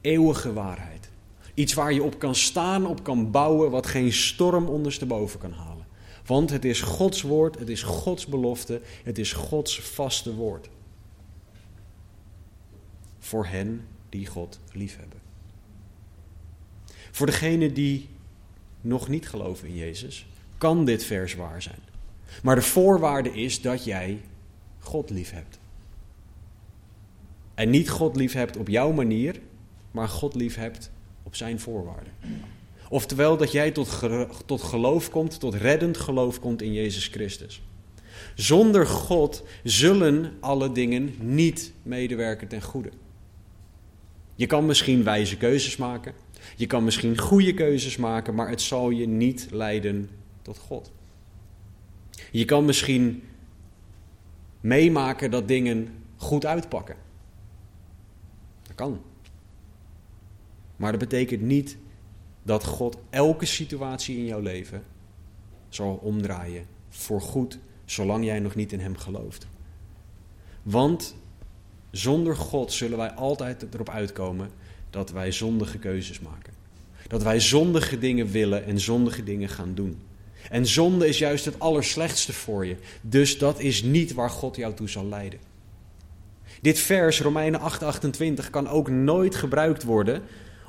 Eeuwige 0.00 0.52
waarheid. 0.52 1.08
Iets 1.54 1.74
waar 1.74 1.92
je 1.92 2.02
op 2.02 2.18
kan 2.18 2.34
staan, 2.34 2.86
op 2.86 3.02
kan 3.02 3.30
bouwen, 3.30 3.70
wat 3.70 3.86
geen 3.86 4.12
storm 4.12 4.66
ondersteboven 4.66 5.40
kan 5.40 5.52
halen. 5.52 5.86
Want 6.26 6.50
het 6.50 6.64
is 6.64 6.80
Gods 6.80 7.22
woord, 7.22 7.58
het 7.58 7.68
is 7.68 7.82
Gods 7.82 8.26
belofte, 8.26 8.80
het 9.04 9.18
is 9.18 9.32
Gods 9.32 9.80
vaste 9.80 10.34
woord. 10.34 10.68
Voor 13.18 13.46
hen 13.46 13.86
die 14.08 14.26
God 14.26 14.58
liefhebben. 14.72 15.27
Voor 17.18 17.26
degenen 17.26 17.74
die 17.74 18.08
nog 18.80 19.08
niet 19.08 19.28
geloven 19.28 19.68
in 19.68 19.74
Jezus, 19.74 20.26
kan 20.58 20.84
dit 20.84 21.04
vers 21.04 21.34
waar 21.34 21.62
zijn. 21.62 21.78
Maar 22.42 22.54
de 22.54 22.62
voorwaarde 22.62 23.32
is 23.32 23.60
dat 23.60 23.84
jij 23.84 24.20
God 24.78 25.10
lief 25.10 25.30
hebt. 25.30 25.58
En 27.54 27.70
niet 27.70 27.90
God 27.90 28.16
lief 28.16 28.32
hebt 28.32 28.56
op 28.56 28.68
jouw 28.68 28.92
manier, 28.92 29.40
maar 29.90 30.08
God 30.08 30.34
lief 30.34 30.54
hebt 30.54 30.90
op 31.22 31.36
zijn 31.36 31.60
voorwaarden. 31.60 32.12
Oftewel 32.88 33.36
dat 33.36 33.52
jij 33.52 33.70
tot, 33.70 34.00
tot 34.46 34.62
geloof 34.62 35.10
komt, 35.10 35.40
tot 35.40 35.54
reddend 35.54 35.96
geloof 35.96 36.40
komt 36.40 36.62
in 36.62 36.72
Jezus 36.72 37.06
Christus. 37.06 37.62
Zonder 38.34 38.86
God 38.86 39.42
zullen 39.64 40.32
alle 40.40 40.72
dingen 40.72 41.14
niet 41.18 41.72
medewerken 41.82 42.48
ten 42.48 42.62
goede. 42.62 42.90
Je 44.34 44.46
kan 44.46 44.66
misschien 44.66 45.04
wijze 45.04 45.36
keuzes 45.36 45.76
maken, 45.76 46.14
je 46.56 46.66
kan 46.66 46.84
misschien 46.84 47.18
goede 47.18 47.54
keuzes 47.54 47.96
maken, 47.96 48.34
maar 48.34 48.48
het 48.48 48.60
zal 48.60 48.90
je 48.90 49.06
niet 49.06 49.48
leiden 49.50 50.10
tot 50.42 50.58
God. 50.58 50.92
Je 52.30 52.44
kan 52.44 52.64
misschien 52.64 53.22
meemaken 54.60 55.30
dat 55.30 55.48
dingen 55.48 55.88
goed 56.16 56.46
uitpakken. 56.46 56.96
Dat 58.62 58.74
kan. 58.74 59.00
Maar 60.76 60.90
dat 60.90 61.00
betekent 61.00 61.42
niet 61.42 61.76
dat 62.42 62.64
God 62.64 62.98
elke 63.10 63.46
situatie 63.46 64.16
in 64.16 64.24
jouw 64.24 64.40
leven 64.40 64.82
zal 65.68 65.94
omdraaien 65.94 66.66
voor 66.88 67.20
goed, 67.20 67.58
zolang 67.84 68.24
jij 68.24 68.40
nog 68.40 68.54
niet 68.54 68.72
in 68.72 68.80
Hem 68.80 68.96
gelooft. 68.96 69.46
Want 70.62 71.16
zonder 71.90 72.36
God 72.36 72.72
zullen 72.72 72.98
wij 72.98 73.10
altijd 73.10 73.74
erop 73.74 73.88
uitkomen 73.88 74.50
dat 74.90 75.10
wij 75.10 75.32
zondige 75.32 75.78
keuzes 75.78 76.20
maken. 76.20 76.52
Dat 77.06 77.22
wij 77.22 77.40
zondige 77.40 77.98
dingen 77.98 78.30
willen 78.30 78.64
en 78.64 78.80
zondige 78.80 79.24
dingen 79.24 79.48
gaan 79.48 79.74
doen. 79.74 80.00
En 80.50 80.66
zonde 80.66 81.08
is 81.08 81.18
juist 81.18 81.44
het 81.44 81.58
allerslechtste 81.60 82.32
voor 82.32 82.66
je. 82.66 82.76
Dus 83.00 83.38
dat 83.38 83.60
is 83.60 83.82
niet 83.82 84.12
waar 84.12 84.30
God 84.30 84.56
jou 84.56 84.74
toe 84.74 84.88
zal 84.88 85.06
leiden. 85.06 85.40
Dit 86.60 86.78
vers, 86.78 87.20
Romeinen 87.20 87.60
8:28, 87.60 88.50
kan 88.50 88.68
ook 88.68 88.90
nooit 88.90 89.34
gebruikt 89.34 89.82
worden 89.82 90.22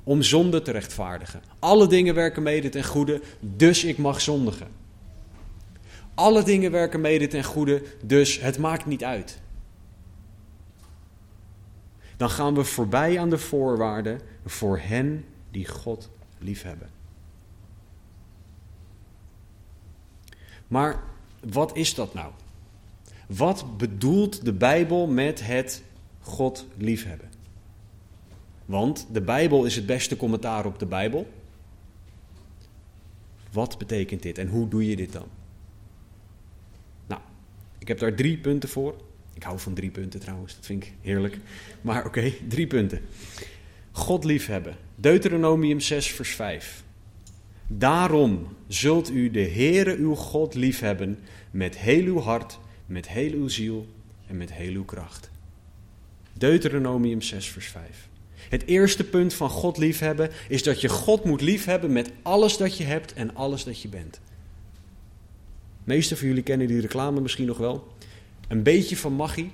om 0.03 0.21
zonde 0.21 0.61
te 0.61 0.71
rechtvaardigen. 0.71 1.41
Alle 1.59 1.87
dingen 1.87 2.15
werken 2.15 2.43
mede 2.43 2.69
ten 2.69 2.83
goede, 2.83 3.21
dus 3.39 3.83
ik 3.83 3.97
mag 3.97 4.21
zondigen. 4.21 4.67
Alle 6.13 6.43
dingen 6.43 6.71
werken 6.71 7.01
mede 7.01 7.27
ten 7.27 7.43
goede, 7.43 7.81
dus 8.03 8.39
het 8.39 8.57
maakt 8.57 8.85
niet 8.85 9.03
uit. 9.03 9.39
Dan 12.19 12.29
gaan 12.29 12.55
we 12.55 12.63
voorbij 12.63 13.19
aan 13.19 13.29
de 13.29 13.37
voorwaarden 13.37 14.21
voor 14.45 14.79
hen 14.79 15.25
die 15.51 15.67
God 15.67 16.09
liefhebben. 16.37 16.89
Maar 20.67 21.03
wat 21.49 21.75
is 21.75 21.93
dat 21.93 22.13
nou? 22.13 22.31
Wat 23.27 23.77
bedoelt 23.77 24.45
de 24.45 24.53
Bijbel 24.53 25.07
met 25.07 25.45
het 25.45 25.83
God 26.21 26.67
liefhebben? 26.77 27.29
Want 28.65 29.07
de 29.11 29.21
Bijbel 29.21 29.65
is 29.65 29.75
het 29.75 29.85
beste 29.85 30.17
commentaar 30.17 30.65
op 30.65 30.79
de 30.79 30.85
Bijbel. 30.85 31.29
Wat 33.51 33.77
betekent 33.77 34.21
dit 34.21 34.37
en 34.37 34.47
hoe 34.47 34.67
doe 34.67 34.89
je 34.89 34.95
dit 34.95 35.11
dan? 35.11 35.27
Nou, 37.07 37.21
ik 37.77 37.87
heb 37.87 37.99
daar 37.99 38.15
drie 38.15 38.37
punten 38.37 38.69
voor. 38.69 38.95
Ik 39.33 39.43
hou 39.43 39.59
van 39.59 39.73
drie 39.73 39.89
punten 39.89 40.19
trouwens, 40.19 40.55
dat 40.55 40.65
vind 40.65 40.83
ik 40.83 40.93
heerlijk. 41.01 41.37
Maar 41.81 42.05
oké, 42.05 42.33
drie 42.47 42.67
punten. 42.67 43.01
God 43.91 44.23
liefhebben. 44.23 44.75
Deuteronomium 44.95 45.79
6, 45.79 46.11
vers 46.11 46.35
5. 46.35 46.83
Daarom 47.67 48.47
zult 48.67 49.09
u 49.09 49.31
de 49.31 49.49
Heere 49.49 49.95
uw 49.95 50.15
God 50.15 50.53
liefhebben 50.55 51.19
met 51.51 51.77
heel 51.77 52.05
uw 52.05 52.19
hart, 52.19 52.59
met 52.85 53.07
heel 53.07 53.31
uw 53.31 53.47
ziel 53.47 53.87
en 54.27 54.37
met 54.37 54.53
heel 54.53 54.73
uw 54.73 54.85
kracht. 54.85 55.29
Deuteronomium 56.33 57.21
6, 57.21 57.47
vers 57.47 57.67
5. 57.67 58.07
Het 58.49 58.65
eerste 58.65 59.03
punt 59.03 59.33
van 59.33 59.49
God 59.49 59.77
liefhebben 59.77 60.29
is 60.47 60.63
dat 60.63 60.81
je 60.81 60.89
God 60.89 61.23
moet 61.23 61.41
liefhebben 61.41 61.91
met 61.91 62.11
alles 62.21 62.57
dat 62.57 62.77
je 62.77 62.83
hebt 62.83 63.13
en 63.13 63.35
alles 63.35 63.63
dat 63.63 63.81
je 63.81 63.87
bent. 63.87 64.13
De 65.83 65.95
meeste 65.95 66.17
van 66.17 66.27
jullie 66.27 66.43
kennen 66.43 66.67
die 66.67 66.81
reclame 66.81 67.21
misschien 67.21 67.47
nog 67.47 67.57
wel. 67.57 67.87
Een 68.49 68.63
beetje 68.63 68.97
van 68.97 69.13
magie 69.13 69.51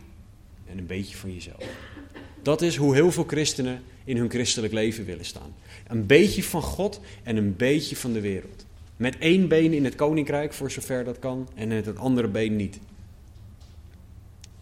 en 0.66 0.78
een 0.78 0.86
beetje 0.86 1.16
van 1.16 1.34
jezelf. 1.34 1.64
Dat 2.42 2.62
is 2.62 2.76
hoe 2.76 2.94
heel 2.94 3.12
veel 3.12 3.24
christenen 3.24 3.84
in 4.04 4.18
hun 4.18 4.30
christelijk 4.30 4.74
leven 4.74 5.06
willen 5.06 5.26
staan. 5.26 5.54
Een 5.88 6.06
beetje 6.06 6.44
van 6.44 6.62
God 6.62 7.00
en 7.24 7.38
een 7.38 7.56
beetje 7.56 7.96
van 7.96 8.14
de 8.14 8.22
wereld. 8.22 8.66
Met 8.98 9.18
één 9.18 9.48
been 9.48 9.74
in 9.74 9.84
het 9.86 9.96
koninkrijk, 9.96 10.54
voor 10.54 10.72
zover 10.72 11.04
dat 11.04 11.20
kan, 11.20 11.50
en 11.56 11.68
met 11.68 11.86
het 11.86 11.98
andere 11.98 12.28
been 12.28 12.56
niet. 12.56 12.80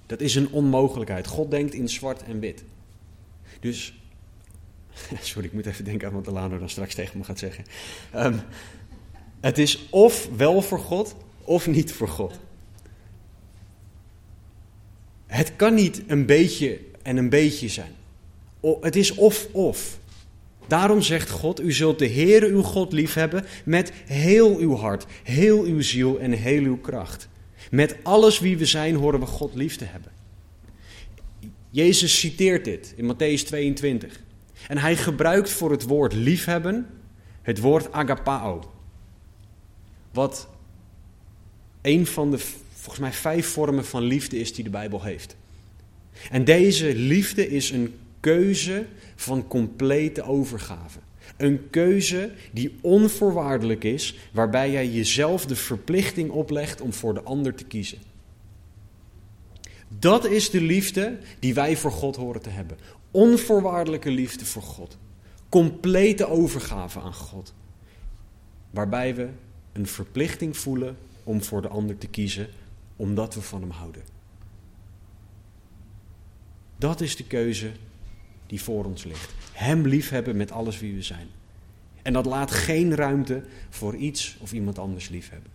Dat 0.06 0.22
is 0.22 0.36
een 0.36 0.52
onmogelijkheid. 0.52 1.28
God 1.28 1.52
denkt 1.52 1.74
in 1.74 1.90
zwart 1.90 2.24
en 2.24 2.40
wit. 2.40 2.63
Dus, 3.60 3.94
sorry, 5.22 5.48
ik 5.48 5.54
moet 5.54 5.66
even 5.66 5.86
denken 5.86 6.08
aan 6.08 6.13
wat 6.13 6.25
Delano 6.25 6.60
dan 6.60 6.70
straks 6.70 6.96
tegen 6.96 7.18
me 7.18 7.24
gaat 7.24 7.40
zeggen. 7.40 7.63
Um, 8.16 8.42
het 9.42 9.58
is 9.58 9.88
of 9.90 10.30
wel 10.36 10.62
voor 10.62 10.80
God, 10.80 11.16
of 11.44 11.68
niet 11.68 11.94
voor 11.94 12.08
God. 12.08 12.40
Het 15.34 15.56
kan 15.56 15.74
niet 15.74 16.02
een 16.08 16.25
beetje 16.25 16.80
en 17.02 17.18
een 17.18 17.30
beetje 17.30 17.68
zijn. 17.68 17.92
Het 18.82 18.96
is 18.96 19.16
of-of. 19.16 20.00
Daarom 20.68 21.02
zegt 21.02 21.30
God, 21.30 21.62
u 21.62 21.72
zult 21.72 22.00
de 22.00 22.10
Heere 22.10 22.48
uw 22.48 22.62
God 22.62 22.94
liefhebben 22.94 23.46
met 23.66 23.92
heel 24.06 24.58
uw 24.58 24.75
hart, 24.75 25.06
heel 25.24 25.63
uw 25.63 25.82
ziel 25.82 26.20
en 26.20 26.32
heel 26.32 26.63
uw 26.63 26.78
kracht. 26.78 27.30
Met 27.72 27.96
alles 28.04 28.40
wie 28.40 28.58
we 28.58 28.66
zijn 28.66 28.96
horen 28.96 29.20
we 29.20 29.25
God 29.25 29.56
lief 29.56 29.75
te 29.75 29.86
hebben. 29.86 30.12
Jezus 31.70 32.20
citeert 32.20 32.66
dit 32.66 32.94
in 32.96 33.13
Matthäus 33.13 33.46
22. 33.46 34.22
En 34.68 34.78
hij 34.78 34.96
gebruikt 34.96 35.50
voor 35.50 35.72
het 35.72 35.84
woord 35.84 36.13
liefhebben 36.13 36.88
het 37.42 37.60
woord 37.60 37.92
agapao. 37.92 38.72
Wat 40.12 40.48
een 41.82 42.06
van 42.06 42.32
de 42.32 42.40
volgens 42.84 43.00
mij 43.00 43.13
vijf 43.13 43.48
vormen 43.48 43.86
van 43.86 44.04
liefde 44.04 44.40
is 44.40 44.54
die 44.54 44.63
de 44.63 44.70
Bijbel 44.70 45.04
heeft. 45.04 45.36
En 46.32 46.44
deze 46.44 46.96
liefde 46.96 47.50
is 47.50 47.70
een 47.70 47.96
keuze 48.20 48.86
van 49.16 49.48
complete 49.48 50.24
overgave. 50.24 51.00
Een 51.38 51.70
keuze 51.70 52.32
die 52.52 52.78
onvoorwaardelijk 52.82 53.84
is, 53.84 54.18
waarbij 54.32 54.72
jij 54.72 54.90
jezelf 54.90 55.46
de 55.46 55.56
verplichting 55.56 56.30
oplegt 56.30 56.82
om 56.82 56.94
voor 56.94 57.13
de 57.13 57.22
ander 57.22 57.56
te 57.56 57.63
kiezen. 57.63 57.98
Dat 60.00 60.25
is 60.25 60.50
de 60.50 60.62
liefde 60.62 61.18
die 61.40 61.54
wij 61.54 61.78
voor 61.78 61.92
God 61.92 62.16
horen 62.16 62.42
te 62.42 62.50
hebben. 62.50 62.78
Onvoorwaardelijke 63.12 64.12
liefde 64.12 64.46
voor 64.46 64.62
God. 64.62 64.98
Complete 65.50 66.28
overgave 66.28 67.00
aan 67.00 67.13
God. 67.13 67.54
Waarbij 68.70 69.16
we 69.16 69.30
een 69.72 69.88
verplichting 69.88 70.58
voelen 70.58 70.98
om 71.24 71.44
voor 71.44 71.62
de 71.62 71.68
ander 71.68 71.98
te 71.98 72.08
kiezen, 72.08 72.48
omdat 72.95 73.35
we 73.35 73.41
van 73.41 73.62
Hem 73.62 73.69
houden. 73.69 74.03
Dat 76.77 77.01
is 77.01 77.15
de 77.15 77.23
keuze 77.23 77.71
die 78.45 78.62
voor 78.62 78.85
ons 78.85 79.03
ligt. 79.03 79.33
Hem 79.51 79.88
liefhebben 79.88 80.38
met 80.38 80.51
alles 80.51 80.79
wie 80.79 80.93
we 80.93 81.01
zijn. 81.01 81.27
En 82.01 82.13
dat 82.13 82.25
laat 82.25 82.51
geen 82.51 82.95
ruimte 82.95 83.43
voor 83.69 83.95
iets 83.95 84.38
of 84.39 84.53
iemand 84.53 84.79
anders 84.79 85.09
liefhebben. 85.09 85.51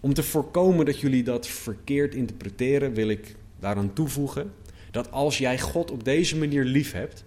Om 0.00 0.14
te 0.14 0.22
voorkomen 0.22 0.86
dat 0.86 1.00
jullie 1.00 1.22
dat 1.22 1.46
verkeerd 1.46 2.14
interpreteren, 2.14 2.92
wil 2.92 3.08
ik 3.08 3.36
daaraan 3.58 3.92
toevoegen 3.92 4.52
dat 4.90 5.10
als 5.10 5.38
jij 5.38 5.58
God 5.58 5.90
op 5.90 6.04
deze 6.04 6.36
manier 6.36 6.64
liefhebt, 6.64 7.24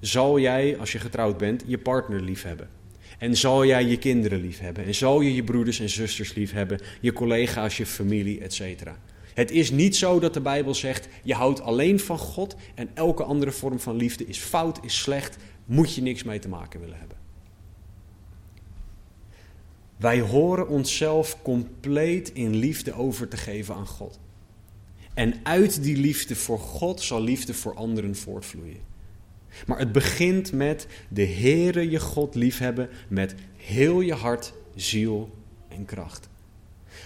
zal 0.00 0.38
jij, 0.38 0.78
als 0.78 0.92
je 0.92 0.98
getrouwd 0.98 1.38
bent, 1.38 1.62
je 1.66 1.78
partner 1.78 2.20
liefhebben. 2.20 2.68
En 3.20 3.36
zal 3.36 3.64
jij 3.64 3.84
je 3.84 3.98
kinderen 3.98 4.40
liefhebben. 4.40 4.84
En 4.84 4.94
zal 4.94 5.20
je 5.20 5.34
je 5.34 5.44
broeders 5.44 5.80
en 5.80 5.88
zusters 5.88 6.34
liefhebben, 6.34 6.80
je 7.00 7.12
collega's, 7.12 7.76
je 7.76 7.86
familie, 7.86 8.40
etc. 8.40 8.90
Het 9.34 9.50
is 9.50 9.70
niet 9.70 9.96
zo 9.96 10.18
dat 10.18 10.34
de 10.34 10.40
Bijbel 10.40 10.74
zegt: 10.74 11.08
je 11.22 11.34
houdt 11.34 11.60
alleen 11.60 12.00
van 12.00 12.18
God 12.18 12.56
en 12.74 12.90
elke 12.94 13.22
andere 13.22 13.50
vorm 13.50 13.80
van 13.80 13.96
liefde 13.96 14.26
is 14.26 14.38
fout, 14.38 14.84
is 14.84 14.98
slecht, 14.98 15.36
moet 15.64 15.94
je 15.94 16.02
niks 16.02 16.22
mee 16.22 16.38
te 16.38 16.48
maken 16.48 16.80
willen 16.80 16.98
hebben. 16.98 17.16
Wij 19.96 20.20
horen 20.20 20.68
onszelf 20.68 21.42
compleet 21.42 22.32
in 22.32 22.54
liefde 22.56 22.92
over 22.92 23.28
te 23.28 23.36
geven 23.36 23.74
aan 23.74 23.86
God. 23.86 24.18
En 25.14 25.34
uit 25.42 25.82
die 25.82 25.96
liefde 25.96 26.36
voor 26.36 26.58
God 26.58 27.00
zal 27.00 27.22
liefde 27.22 27.54
voor 27.54 27.74
anderen 27.74 28.16
voortvloeien. 28.16 28.89
Maar 29.66 29.78
het 29.78 29.92
begint 29.92 30.52
met 30.52 30.86
de 31.08 31.26
Heere 31.26 31.90
je 31.90 32.00
God 32.00 32.34
liefhebben 32.34 32.88
met 33.08 33.34
heel 33.56 34.00
je 34.00 34.14
hart, 34.14 34.52
ziel 34.74 35.30
en 35.68 35.84
kracht. 35.84 36.28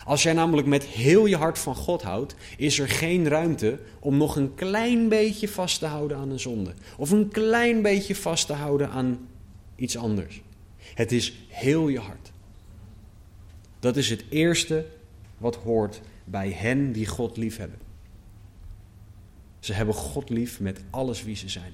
Als 0.04 0.22
jij 0.22 0.32
namelijk 0.32 0.66
met 0.66 0.84
heel 0.84 1.26
je 1.26 1.36
hart 1.36 1.58
van 1.58 1.74
God 1.74 2.02
houdt, 2.02 2.34
is 2.56 2.78
er 2.78 2.88
geen 2.88 3.28
ruimte 3.28 3.78
om 4.00 4.16
nog 4.16 4.36
een 4.36 4.54
klein 4.54 5.08
beetje 5.08 5.48
vast 5.48 5.78
te 5.78 5.86
houden 5.86 6.16
aan 6.16 6.30
een 6.30 6.40
zonde. 6.40 6.74
Of 6.96 7.10
een 7.10 7.28
klein 7.28 7.82
beetje 7.82 8.14
vast 8.14 8.46
te 8.46 8.52
houden 8.52 8.90
aan 8.90 9.28
iets 9.76 9.96
anders. 9.96 10.42
Het 10.94 11.12
is 11.12 11.46
heel 11.48 11.88
je 11.88 11.98
hart. 11.98 12.32
Dat 13.78 13.96
is 13.96 14.10
het 14.10 14.24
eerste 14.28 14.86
wat 15.38 15.56
hoort 15.56 16.00
bij 16.24 16.50
hen 16.50 16.92
die 16.92 17.06
God 17.06 17.36
liefhebben. 17.36 17.78
Ze 19.58 19.72
hebben 19.72 19.94
God 19.94 20.30
lief 20.30 20.60
met 20.60 20.80
alles 20.90 21.24
wie 21.24 21.36
ze 21.36 21.48
zijn. 21.48 21.72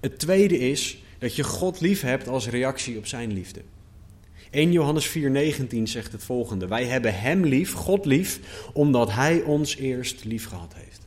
Het 0.00 0.18
tweede 0.18 0.58
is 0.58 1.02
dat 1.18 1.36
je 1.36 1.44
God 1.44 1.80
lief 1.80 2.00
hebt 2.00 2.28
als 2.28 2.48
reactie 2.48 2.98
op 2.98 3.06
zijn 3.06 3.32
liefde. 3.32 3.62
1 4.50 4.72
Johannes 4.72 5.08
4:19 5.08 5.82
zegt 5.82 6.12
het 6.12 6.24
volgende: 6.24 6.66
Wij 6.66 6.84
hebben 6.84 7.20
hem 7.20 7.44
lief, 7.44 7.72
God 7.72 8.04
lief, 8.04 8.40
omdat 8.72 9.12
hij 9.12 9.42
ons 9.42 9.76
eerst 9.76 10.24
lief 10.24 10.46
gehad 10.46 10.74
heeft. 10.74 11.06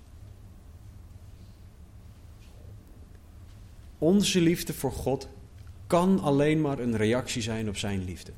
Onze 3.98 4.41
liefde 4.41 4.74
voor 4.74 4.91
God 4.91 5.27
kan 5.88 6.19
alleen 6.19 6.62
maar 6.62 6.79
een 6.79 6.98
reactie 6.98 7.41
zijn 7.41 7.69
op 7.69 7.77
zijn 7.77 8.05
liefde. 8.05 8.31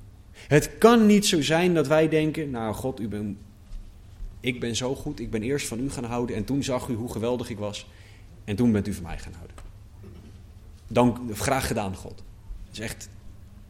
Het 0.47 0.77
kan 0.77 1.05
niet 1.05 1.25
zo 1.25 1.41
zijn 1.41 1.73
dat 1.73 1.87
wij 1.87 2.09
denken: 2.09 2.49
Nou, 2.49 2.73
God, 2.73 2.99
u 2.99 3.35
ik 4.39 4.59
ben 4.59 4.75
zo 4.75 4.95
goed, 4.95 5.19
ik 5.19 5.29
ben 5.29 5.41
eerst 5.41 5.67
van 5.67 5.79
u 5.79 5.89
gaan 5.89 6.03
houden 6.03 6.35
en 6.35 6.43
toen 6.43 6.63
zag 6.63 6.87
u 6.87 6.93
hoe 6.93 7.11
geweldig 7.11 7.49
ik 7.49 7.57
was 7.57 7.87
en 8.43 8.55
toen 8.55 8.71
bent 8.71 8.87
u 8.87 8.93
van 8.93 9.03
mij 9.03 9.17
gaan 9.19 9.33
houden. 9.33 9.55
Dank, 10.91 11.37
graag 11.37 11.67
gedaan, 11.67 11.95
God. 11.95 12.23
Het 12.67 12.73
is 12.73 12.79
echt, 12.79 13.09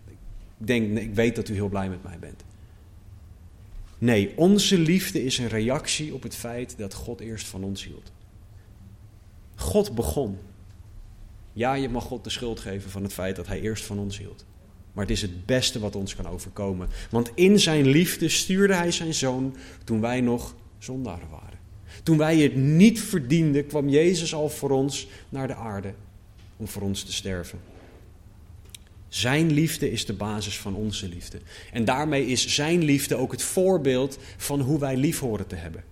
ik 0.07 0.17
denk, 0.57 0.97
ik 0.97 1.15
weet 1.15 1.35
dat 1.35 1.49
u 1.49 1.53
heel 1.53 1.69
blij 1.69 1.89
met 1.89 2.03
mij 2.03 2.19
bent. 2.19 2.43
Nee, 3.97 4.37
onze 4.37 4.77
liefde 4.77 5.23
is 5.23 5.37
een 5.37 5.47
reactie 5.47 6.13
op 6.13 6.23
het 6.23 6.35
feit 6.35 6.77
dat 6.77 6.93
God 6.93 7.19
eerst 7.19 7.47
van 7.47 7.63
ons 7.63 7.83
hield. 7.83 8.11
God 9.55 9.95
begon. 9.95 10.37
Ja, 11.53 11.73
je 11.73 11.89
mag 11.89 12.03
God 12.03 12.23
de 12.23 12.29
schuld 12.29 12.59
geven 12.59 12.91
van 12.91 13.03
het 13.03 13.13
feit 13.13 13.35
dat 13.35 13.47
Hij 13.47 13.61
eerst 13.61 13.83
van 13.83 13.99
ons 13.99 14.17
hield. 14.17 14.45
Maar 14.93 15.03
het 15.03 15.13
is 15.13 15.21
het 15.21 15.45
beste 15.45 15.79
wat 15.79 15.95
ons 15.95 16.15
kan 16.15 16.27
overkomen. 16.27 16.87
Want 17.09 17.31
in 17.35 17.59
Zijn 17.59 17.87
liefde 17.87 18.29
stuurde 18.29 18.73
Hij 18.73 18.91
Zijn 18.91 19.13
Zoon 19.13 19.55
toen 19.83 20.01
wij 20.01 20.21
nog 20.21 20.55
zondaren 20.77 21.29
waren. 21.29 21.59
Toen 22.03 22.17
wij 22.17 22.37
het 22.37 22.55
niet 22.55 23.01
verdienden, 23.01 23.67
kwam 23.67 23.89
Jezus 23.89 24.33
al 24.33 24.49
voor 24.49 24.69
ons 24.69 25.07
naar 25.29 25.47
de 25.47 25.55
aarde 25.55 25.93
om 26.61 26.67
voor 26.67 26.81
ons 26.81 27.03
te 27.03 27.13
sterven. 27.13 27.59
Zijn 29.07 29.51
liefde 29.51 29.91
is 29.91 30.05
de 30.05 30.13
basis 30.13 30.59
van 30.59 30.75
onze 30.75 31.07
liefde. 31.07 31.39
En 31.71 31.85
daarmee 31.85 32.25
is 32.25 32.47
Zijn 32.47 32.83
liefde 32.83 33.15
ook 33.15 33.31
het 33.31 33.41
voorbeeld 33.41 34.17
van 34.37 34.61
hoe 34.61 34.79
wij 34.79 34.97
lief 34.97 35.19
horen 35.19 35.47
te 35.47 35.55
hebben. 35.55 35.83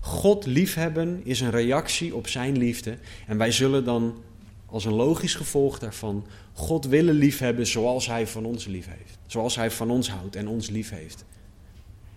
God 0.00 0.46
liefhebben 0.46 1.20
is 1.24 1.40
een 1.40 1.50
reactie 1.50 2.14
op 2.14 2.28
Zijn 2.28 2.58
liefde. 2.58 2.98
En 3.26 3.38
wij 3.38 3.52
zullen 3.52 3.84
dan 3.84 4.22
als 4.66 4.84
een 4.84 4.92
logisch 4.92 5.34
gevolg 5.34 5.78
daarvan 5.78 6.26
God 6.52 6.84
willen 6.84 7.14
liefhebben 7.14 7.66
zoals 7.66 8.06
Hij 8.06 8.26
van 8.26 8.44
ons 8.44 8.66
lief 8.66 8.86
heeft. 8.86 9.18
Zoals 9.26 9.56
Hij 9.56 9.70
van 9.70 9.90
ons 9.90 10.10
houdt 10.10 10.36
en 10.36 10.48
ons 10.48 10.70
lief 10.70 10.90
heeft. 10.90 11.24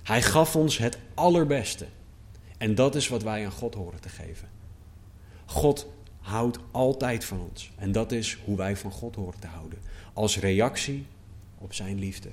Hij 0.04 0.22
gaf 0.22 0.56
ons 0.56 0.78
het 0.78 0.98
allerbeste. 1.14 1.86
En 2.58 2.76
dat 2.76 2.96
is 2.96 3.08
wat 3.08 3.24
wij 3.24 3.46
aan 3.46 3.52
God 3.52 3.74
horen 3.74 4.00
te 4.00 4.10
geven. 4.10 4.50
God 5.46 5.88
houdt 6.24 6.60
altijd 6.72 7.26
van 7.26 7.40
ons. 7.50 7.72
En 7.78 7.92
dat 7.92 8.12
is 8.12 8.38
hoe 8.46 8.58
wij 8.58 8.78
van 8.78 8.92
God 8.92 9.16
horen 9.16 9.40
te 9.40 9.48
houden. 9.48 9.80
Als 10.14 10.40
reactie 10.40 11.06
op 11.58 11.74
zijn 11.74 12.00
liefde. 12.00 12.30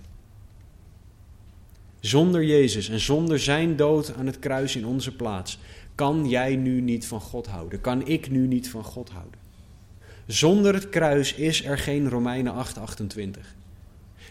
Zonder 2.01 2.45
Jezus 2.45 2.89
en 2.89 3.01
zonder 3.01 3.39
zijn 3.39 3.77
dood 3.77 4.15
aan 4.15 4.27
het 4.27 4.39
kruis 4.39 4.77
in 4.77 4.87
onze 4.87 5.17
plaats 5.17 5.59
kan 5.95 6.29
jij 6.29 6.57
nu 6.57 6.81
niet 6.81 7.07
van 7.07 7.21
God 7.21 7.47
houden. 7.47 7.81
Kan 7.81 8.07
ik 8.07 8.31
nu 8.31 8.47
niet 8.47 8.71
van 8.71 8.85
God 8.85 9.11
houden. 9.11 9.41
Zonder 10.27 10.75
het 10.75 10.89
kruis 10.89 11.35
is 11.35 11.65
er 11.65 11.79
geen 11.79 12.09
Romeinen 12.09 12.55
8:28. 12.55 13.57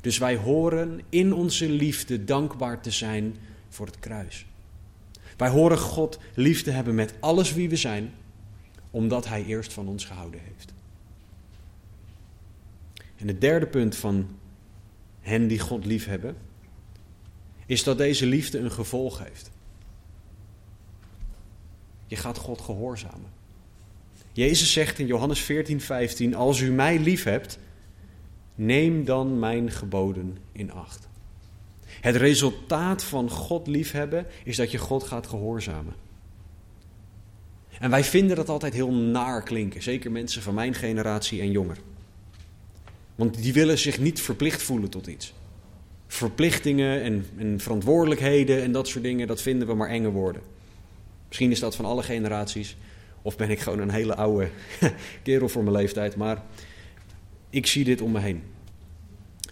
Dus 0.01 0.17
wij 0.17 0.35
horen 0.35 1.01
in 1.09 1.33
onze 1.33 1.69
liefde 1.69 2.23
dankbaar 2.23 2.81
te 2.81 2.91
zijn 2.91 3.35
voor 3.69 3.85
het 3.85 3.99
kruis. 3.99 4.45
Wij 5.37 5.49
horen 5.49 5.77
God 5.77 6.19
lief 6.33 6.63
te 6.63 6.71
hebben 6.71 6.95
met 6.95 7.13
alles 7.19 7.53
wie 7.53 7.69
we 7.69 7.75
zijn 7.75 8.13
omdat 8.91 9.27
Hij 9.27 9.45
eerst 9.45 9.73
van 9.73 9.87
ons 9.87 10.05
gehouden 10.05 10.39
heeft. 10.43 10.73
En 13.15 13.27
het 13.27 13.41
derde 13.41 13.67
punt 13.67 13.95
van 13.95 14.27
hen 15.19 15.47
die 15.47 15.59
God 15.59 15.85
lief 15.85 16.05
hebben, 16.05 16.37
is 17.65 17.83
dat 17.83 17.97
deze 17.97 18.25
liefde 18.25 18.59
een 18.59 18.71
gevolg 18.71 19.23
heeft. 19.23 19.51
Je 22.07 22.15
gaat 22.15 22.37
God 22.37 22.61
gehoorzamen. 22.61 23.29
Jezus 24.31 24.73
zegt 24.73 24.99
in 24.99 25.05
Johannes 25.05 25.39
14, 25.39 25.81
15: 25.81 26.35
Als 26.35 26.59
u 26.59 26.71
mij 26.71 26.99
lief 26.99 27.23
hebt, 27.23 27.59
neem 28.55 29.05
dan 29.05 29.39
mijn 29.39 29.71
geboden 29.71 30.37
in 30.51 30.71
acht. 30.71 31.07
Het 31.85 32.15
resultaat 32.15 33.03
van 33.03 33.29
God 33.29 33.67
liefhebben 33.67 34.25
is 34.43 34.55
dat 34.55 34.71
je 34.71 34.77
God 34.77 35.03
gaat 35.03 35.27
gehoorzamen. 35.27 35.93
En 37.79 37.89
wij 37.89 38.03
vinden 38.03 38.35
dat 38.35 38.49
altijd 38.49 38.73
heel 38.73 38.91
naar 38.91 39.43
klinken, 39.43 39.83
zeker 39.83 40.11
mensen 40.11 40.41
van 40.41 40.53
mijn 40.53 40.73
generatie 40.73 41.41
en 41.41 41.51
jonger. 41.51 41.77
Want 43.15 43.41
die 43.41 43.53
willen 43.53 43.77
zich 43.77 43.99
niet 43.99 44.21
verplicht 44.21 44.61
voelen 44.61 44.89
tot 44.89 45.07
iets. 45.07 45.33
Verplichtingen 46.07 47.01
en, 47.01 47.25
en 47.37 47.59
verantwoordelijkheden 47.59 48.61
en 48.61 48.71
dat 48.71 48.87
soort 48.87 49.03
dingen, 49.03 49.27
dat 49.27 49.41
vinden 49.41 49.67
we 49.67 49.73
maar 49.73 49.89
enge 49.89 50.09
woorden. 50.09 50.41
Misschien 51.27 51.51
is 51.51 51.59
dat 51.59 51.75
van 51.75 51.85
alle 51.85 52.03
generaties, 52.03 52.77
of 53.21 53.37
ben 53.37 53.49
ik 53.49 53.59
gewoon 53.59 53.79
een 53.79 53.89
hele 53.89 54.15
oude 54.15 54.49
kerel 55.23 55.49
voor 55.49 55.63
mijn 55.63 55.75
leeftijd, 55.75 56.15
maar 56.15 56.43
ik 57.49 57.65
zie 57.65 57.83
dit 57.83 58.01
om 58.01 58.11
me 58.11 58.19
heen. 58.19 58.43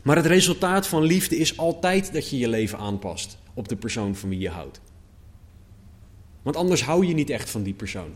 Maar 0.04 0.16
het 0.16 0.26
resultaat 0.26 0.88
van 0.88 1.04
liefde 1.04 1.38
is 1.38 1.58
altijd 1.58 2.14
dat 2.14 2.30
je 2.30 2.38
je 2.38 2.48
leven 2.48 2.78
aanpast 2.78 3.38
op 3.54 3.68
de 3.68 3.76
persoon 3.76 4.16
van 4.16 4.30
wie 4.30 4.40
je 4.40 4.50
houdt. 4.50 4.82
Want 6.48 6.60
anders 6.60 6.84
hou 6.84 7.06
je 7.06 7.14
niet 7.14 7.30
echt 7.30 7.50
van 7.50 7.64
die 7.64 7.74
persoon. 7.74 8.14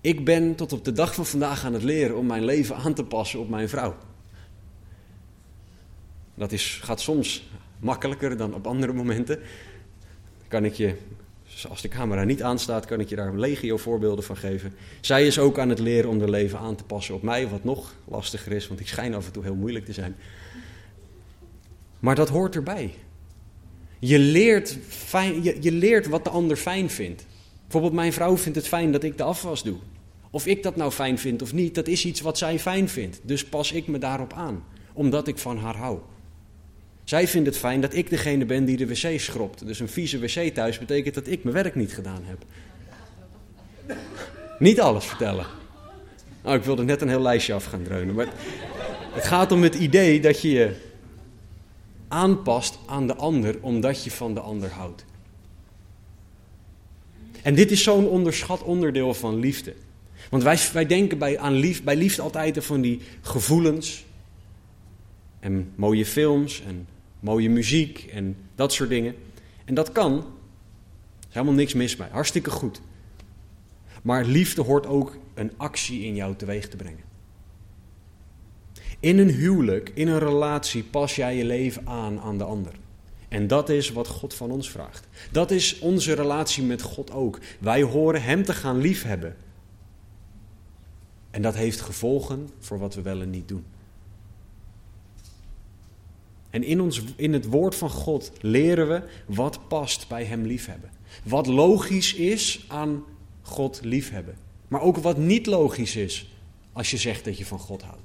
Ik 0.00 0.24
ben 0.24 0.54
tot 0.54 0.72
op 0.72 0.84
de 0.84 0.92
dag 0.92 1.14
van 1.14 1.26
vandaag 1.26 1.64
aan 1.64 1.72
het 1.72 1.82
leren 1.82 2.16
om 2.16 2.26
mijn 2.26 2.44
leven 2.44 2.76
aan 2.76 2.94
te 2.94 3.04
passen 3.04 3.40
op 3.40 3.48
mijn 3.48 3.68
vrouw. 3.68 3.96
Dat 6.34 6.52
is, 6.52 6.80
gaat 6.82 7.00
soms 7.00 7.50
makkelijker 7.78 8.36
dan 8.36 8.54
op 8.54 8.66
andere 8.66 8.92
momenten. 8.92 9.40
Kan 10.48 10.64
ik 10.64 10.74
je, 10.74 10.96
als 11.68 11.82
de 11.82 11.88
camera 11.88 12.24
niet 12.24 12.42
aanstaat, 12.42 12.86
kan 12.86 13.00
ik 13.00 13.08
je 13.08 13.16
daar 13.16 13.28
een 13.28 13.40
legio 13.40 13.76
voorbeelden 13.76 14.24
van 14.24 14.36
geven. 14.36 14.74
Zij 15.00 15.26
is 15.26 15.38
ook 15.38 15.58
aan 15.58 15.68
het 15.68 15.78
leren 15.78 16.10
om 16.10 16.20
haar 16.20 16.28
leven 16.28 16.58
aan 16.58 16.76
te 16.76 16.84
passen 16.84 17.14
op 17.14 17.22
mij, 17.22 17.48
wat 17.48 17.64
nog 17.64 17.94
lastiger 18.04 18.52
is, 18.52 18.68
want 18.68 18.80
ik 18.80 18.88
schijn 18.88 19.14
af 19.14 19.26
en 19.26 19.32
toe 19.32 19.42
heel 19.42 19.54
moeilijk 19.54 19.84
te 19.84 19.92
zijn. 19.92 20.16
Maar 22.00 22.14
dat 22.14 22.28
hoort 22.28 22.54
erbij. 22.54 22.94
Je 24.00 24.18
leert, 24.18 24.78
je, 25.42 25.56
je 25.60 25.72
leert 25.72 26.06
wat 26.06 26.24
de 26.24 26.30
ander 26.30 26.56
fijn 26.56 26.90
vindt. 26.90 27.26
Bijvoorbeeld, 27.62 27.92
mijn 27.92 28.12
vrouw 28.12 28.36
vindt 28.36 28.58
het 28.58 28.68
fijn 28.68 28.92
dat 28.92 29.02
ik 29.02 29.16
de 29.16 29.22
afwas 29.22 29.62
doe. 29.62 29.76
Of 30.30 30.46
ik 30.46 30.62
dat 30.62 30.76
nou 30.76 30.90
fijn 30.90 31.18
vind 31.18 31.42
of 31.42 31.52
niet, 31.52 31.74
dat 31.74 31.88
is 31.88 32.04
iets 32.04 32.20
wat 32.20 32.38
zij 32.38 32.58
fijn 32.58 32.88
vindt. 32.88 33.20
Dus 33.22 33.44
pas 33.44 33.72
ik 33.72 33.86
me 33.86 33.98
daarop 33.98 34.32
aan, 34.32 34.64
omdat 34.92 35.28
ik 35.28 35.38
van 35.38 35.58
haar 35.58 35.76
hou. 35.76 35.98
Zij 37.04 37.28
vindt 37.28 37.46
het 37.46 37.56
fijn 37.56 37.80
dat 37.80 37.94
ik 37.94 38.10
degene 38.10 38.44
ben 38.44 38.64
die 38.64 38.76
de 38.76 38.86
wc 38.86 39.20
schrobt. 39.20 39.66
Dus 39.66 39.80
een 39.80 39.88
vieze 39.88 40.18
wc 40.18 40.54
thuis 40.54 40.78
betekent 40.78 41.14
dat 41.14 41.26
ik 41.26 41.42
mijn 41.42 41.54
werk 41.54 41.74
niet 41.74 41.92
gedaan 41.92 42.22
heb. 42.24 42.44
Niet 44.58 44.80
alles 44.80 45.04
vertellen. 45.04 45.46
Nou, 46.42 46.56
ik 46.56 46.64
wilde 46.64 46.82
net 46.82 47.00
een 47.00 47.08
heel 47.08 47.22
lijstje 47.22 47.54
af 47.54 47.64
gaan 47.64 47.82
dreunen. 47.82 48.14
Maar 48.14 48.28
het 49.12 49.24
gaat 49.24 49.52
om 49.52 49.62
het 49.62 49.74
idee 49.74 50.20
dat 50.20 50.40
je 50.40 50.50
je 50.50 50.89
aanpast 52.10 52.78
aan 52.86 53.06
de 53.06 53.14
ander 53.16 53.58
omdat 53.60 54.04
je 54.04 54.10
van 54.10 54.34
de 54.34 54.40
ander 54.40 54.70
houdt. 54.70 55.04
En 57.42 57.54
dit 57.54 57.70
is 57.70 57.82
zo'n 57.82 58.06
onderschat 58.08 58.62
onderdeel 58.62 59.14
van 59.14 59.38
liefde. 59.38 59.74
Want 60.30 60.42
wij, 60.42 60.58
wij 60.72 60.86
denken 60.86 61.18
bij, 61.18 61.38
aan 61.38 61.52
lief, 61.52 61.82
bij 61.82 61.96
liefde 61.96 62.22
altijd 62.22 62.64
van 62.64 62.80
die 62.80 63.00
gevoelens. 63.20 64.04
En 65.40 65.72
mooie 65.74 66.06
films 66.06 66.62
en 66.62 66.86
mooie 67.20 67.50
muziek 67.50 68.08
en 68.12 68.36
dat 68.54 68.72
soort 68.72 68.88
dingen. 68.88 69.14
En 69.64 69.74
dat 69.74 69.92
kan. 69.92 70.12
Er 70.12 71.26
is 71.28 71.34
helemaal 71.34 71.54
niks 71.54 71.74
mis 71.74 71.96
mee. 71.96 72.08
Hartstikke 72.10 72.50
goed. 72.50 72.80
Maar 74.02 74.24
liefde 74.24 74.62
hoort 74.62 74.86
ook 74.86 75.16
een 75.34 75.52
actie 75.56 76.04
in 76.04 76.14
jou 76.14 76.36
teweeg 76.36 76.68
te 76.68 76.76
brengen. 76.76 77.09
In 79.00 79.18
een 79.18 79.30
huwelijk, 79.30 79.90
in 79.94 80.08
een 80.08 80.18
relatie, 80.18 80.84
pas 80.84 81.16
jij 81.16 81.36
je 81.36 81.44
leven 81.44 81.86
aan 81.86 82.20
aan 82.20 82.38
de 82.38 82.44
ander. 82.44 82.72
En 83.28 83.46
dat 83.46 83.68
is 83.68 83.90
wat 83.90 84.08
God 84.08 84.34
van 84.34 84.50
ons 84.50 84.70
vraagt. 84.70 85.06
Dat 85.32 85.50
is 85.50 85.78
onze 85.78 86.12
relatie 86.12 86.62
met 86.62 86.82
God 86.82 87.10
ook. 87.10 87.38
Wij 87.58 87.82
horen 87.82 88.22
Hem 88.22 88.44
te 88.44 88.52
gaan 88.52 88.78
liefhebben. 88.78 89.36
En 91.30 91.42
dat 91.42 91.54
heeft 91.54 91.80
gevolgen 91.80 92.48
voor 92.58 92.78
wat 92.78 92.94
we 92.94 93.02
wel 93.02 93.20
en 93.20 93.30
niet 93.30 93.48
doen. 93.48 93.64
En 96.50 96.62
in, 96.62 96.80
ons, 96.80 97.02
in 97.16 97.32
het 97.32 97.46
woord 97.46 97.74
van 97.74 97.90
God 97.90 98.32
leren 98.40 98.88
we 98.88 99.02
wat 99.26 99.68
past 99.68 100.08
bij 100.08 100.24
Hem 100.24 100.46
liefhebben. 100.46 100.90
Wat 101.24 101.46
logisch 101.46 102.14
is 102.14 102.64
aan 102.68 103.04
God 103.42 103.80
liefhebben. 103.82 104.36
Maar 104.68 104.80
ook 104.80 104.96
wat 104.96 105.18
niet 105.18 105.46
logisch 105.46 105.96
is 105.96 106.30
als 106.72 106.90
je 106.90 106.96
zegt 106.96 107.24
dat 107.24 107.38
je 107.38 107.46
van 107.46 107.58
God 107.58 107.82
houdt. 107.82 107.99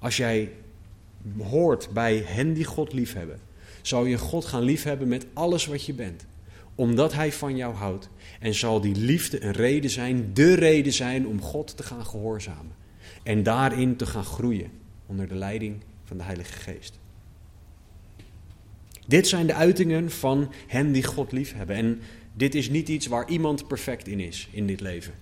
Als 0.00 0.16
jij 0.16 0.52
hoort 1.38 1.88
bij 1.92 2.16
hen 2.16 2.52
die 2.52 2.64
God 2.64 2.92
liefhebben, 2.92 3.40
zal 3.82 4.04
je 4.04 4.18
God 4.18 4.44
gaan 4.44 4.62
liefhebben 4.62 5.08
met 5.08 5.26
alles 5.32 5.66
wat 5.66 5.84
je 5.84 5.92
bent. 5.92 6.26
Omdat 6.74 7.12
Hij 7.12 7.32
van 7.32 7.56
jou 7.56 7.74
houdt. 7.74 8.08
En 8.40 8.54
zal 8.54 8.80
die 8.80 8.96
liefde 8.96 9.44
een 9.44 9.52
reden 9.52 9.90
zijn, 9.90 10.30
de 10.34 10.54
reden 10.54 10.92
zijn 10.92 11.26
om 11.26 11.40
God 11.40 11.76
te 11.76 11.82
gaan 11.82 12.06
gehoorzamen. 12.06 12.72
En 13.22 13.42
daarin 13.42 13.96
te 13.96 14.06
gaan 14.06 14.24
groeien 14.24 14.70
onder 15.06 15.28
de 15.28 15.34
leiding 15.34 15.76
van 16.04 16.16
de 16.16 16.22
Heilige 16.22 16.52
Geest. 16.52 16.98
Dit 19.06 19.28
zijn 19.28 19.46
de 19.46 19.54
uitingen 19.54 20.10
van 20.10 20.52
hen 20.66 20.92
die 20.92 21.04
God 21.04 21.32
liefhebben. 21.32 21.76
En 21.76 22.00
dit 22.32 22.54
is 22.54 22.70
niet 22.70 22.88
iets 22.88 23.06
waar 23.06 23.28
iemand 23.28 23.66
perfect 23.66 24.08
in 24.08 24.20
is 24.20 24.48
in 24.52 24.66
dit 24.66 24.80
leven. 24.80 25.14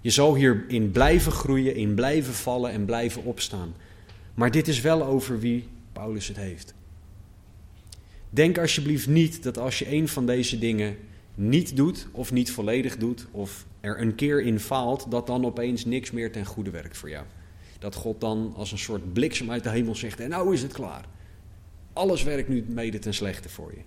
Je 0.00 0.10
zal 0.10 0.34
hierin 0.34 0.90
blijven 0.90 1.32
groeien, 1.32 1.74
in 1.74 1.94
blijven 1.94 2.34
vallen 2.34 2.70
en 2.70 2.84
blijven 2.84 3.24
opstaan. 3.24 3.74
Maar 4.34 4.50
dit 4.50 4.68
is 4.68 4.80
wel 4.80 5.04
over 5.04 5.40
wie 5.40 5.68
Paulus 5.92 6.28
het 6.28 6.36
heeft. 6.36 6.74
Denk 8.30 8.58
alsjeblieft 8.58 9.06
niet 9.06 9.42
dat 9.42 9.58
als 9.58 9.78
je 9.78 9.92
een 9.92 10.08
van 10.08 10.26
deze 10.26 10.58
dingen 10.58 10.96
niet 11.34 11.76
doet, 11.76 12.06
of 12.12 12.32
niet 12.32 12.52
volledig 12.52 12.96
doet, 12.96 13.26
of 13.30 13.66
er 13.80 14.00
een 14.00 14.14
keer 14.14 14.40
in 14.42 14.60
faalt, 14.60 15.10
dat 15.10 15.26
dan 15.26 15.44
opeens 15.44 15.84
niks 15.84 16.10
meer 16.10 16.32
ten 16.32 16.44
goede 16.44 16.70
werkt 16.70 16.96
voor 16.96 17.10
jou. 17.10 17.24
Dat 17.78 17.94
God 17.94 18.20
dan 18.20 18.52
als 18.56 18.72
een 18.72 18.78
soort 18.78 19.12
bliksem 19.12 19.50
uit 19.50 19.64
de 19.64 19.70
hemel 19.70 19.94
zegt: 19.94 20.20
En 20.20 20.28
nou 20.28 20.54
is 20.54 20.62
het 20.62 20.72
klaar. 20.72 21.04
Alles 21.92 22.22
werkt 22.22 22.48
nu 22.48 22.64
mede 22.68 22.98
ten 22.98 23.14
slechte 23.14 23.48
voor 23.48 23.72
je. 23.74 23.82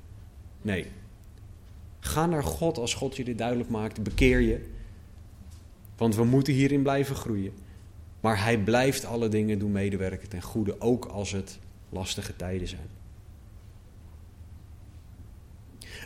Nee. 0.62 0.86
Ga 2.00 2.26
naar 2.26 2.44
God 2.44 2.78
als 2.78 2.94
God 2.94 3.16
je 3.16 3.24
dit 3.24 3.38
duidelijk 3.38 3.70
maakt. 3.70 4.04
Bekeer 4.04 4.40
je. 4.40 4.66
Want 5.98 6.16
we 6.16 6.24
moeten 6.24 6.54
hierin 6.54 6.82
blijven 6.82 7.16
groeien. 7.16 7.54
Maar 8.24 8.44
hij 8.44 8.58
blijft 8.58 9.06
alle 9.06 9.30
dingen 9.30 9.60
doen 9.60 9.72
medewerken 9.72 10.30
ten 10.30 10.42
goede, 10.42 10.82
ook 10.82 11.06
als 11.06 11.32
het 11.32 11.60
lastige 11.90 12.36
tijden 12.36 12.68
zijn. 12.68 12.90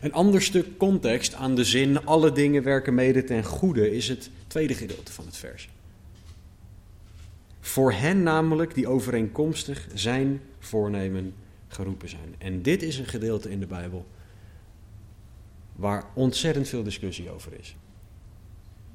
Een 0.01 0.13
ander 0.13 0.41
stuk 0.41 0.77
context 0.77 1.33
aan 1.33 1.55
de 1.55 1.63
zin 1.63 2.05
alle 2.05 2.31
dingen 2.31 2.63
werken 2.63 2.93
mede 2.93 3.23
ten 3.23 3.43
goede 3.43 3.95
is 3.95 4.07
het 4.07 4.29
tweede 4.47 4.73
gedeelte 4.73 5.11
van 5.11 5.25
het 5.25 5.37
vers. 5.37 5.69
Voor 7.59 7.93
hen 7.93 8.23
namelijk 8.23 8.73
die 8.73 8.87
overeenkomstig 8.87 9.87
zijn 9.93 10.41
voornemen 10.59 11.33
geroepen 11.67 12.09
zijn. 12.09 12.35
En 12.37 12.61
dit 12.61 12.81
is 12.83 12.97
een 12.97 13.07
gedeelte 13.07 13.49
in 13.49 13.59
de 13.59 13.67
Bijbel 13.67 14.05
waar 15.75 16.03
ontzettend 16.13 16.67
veel 16.67 16.83
discussie 16.83 17.29
over 17.29 17.51
is. 17.59 17.75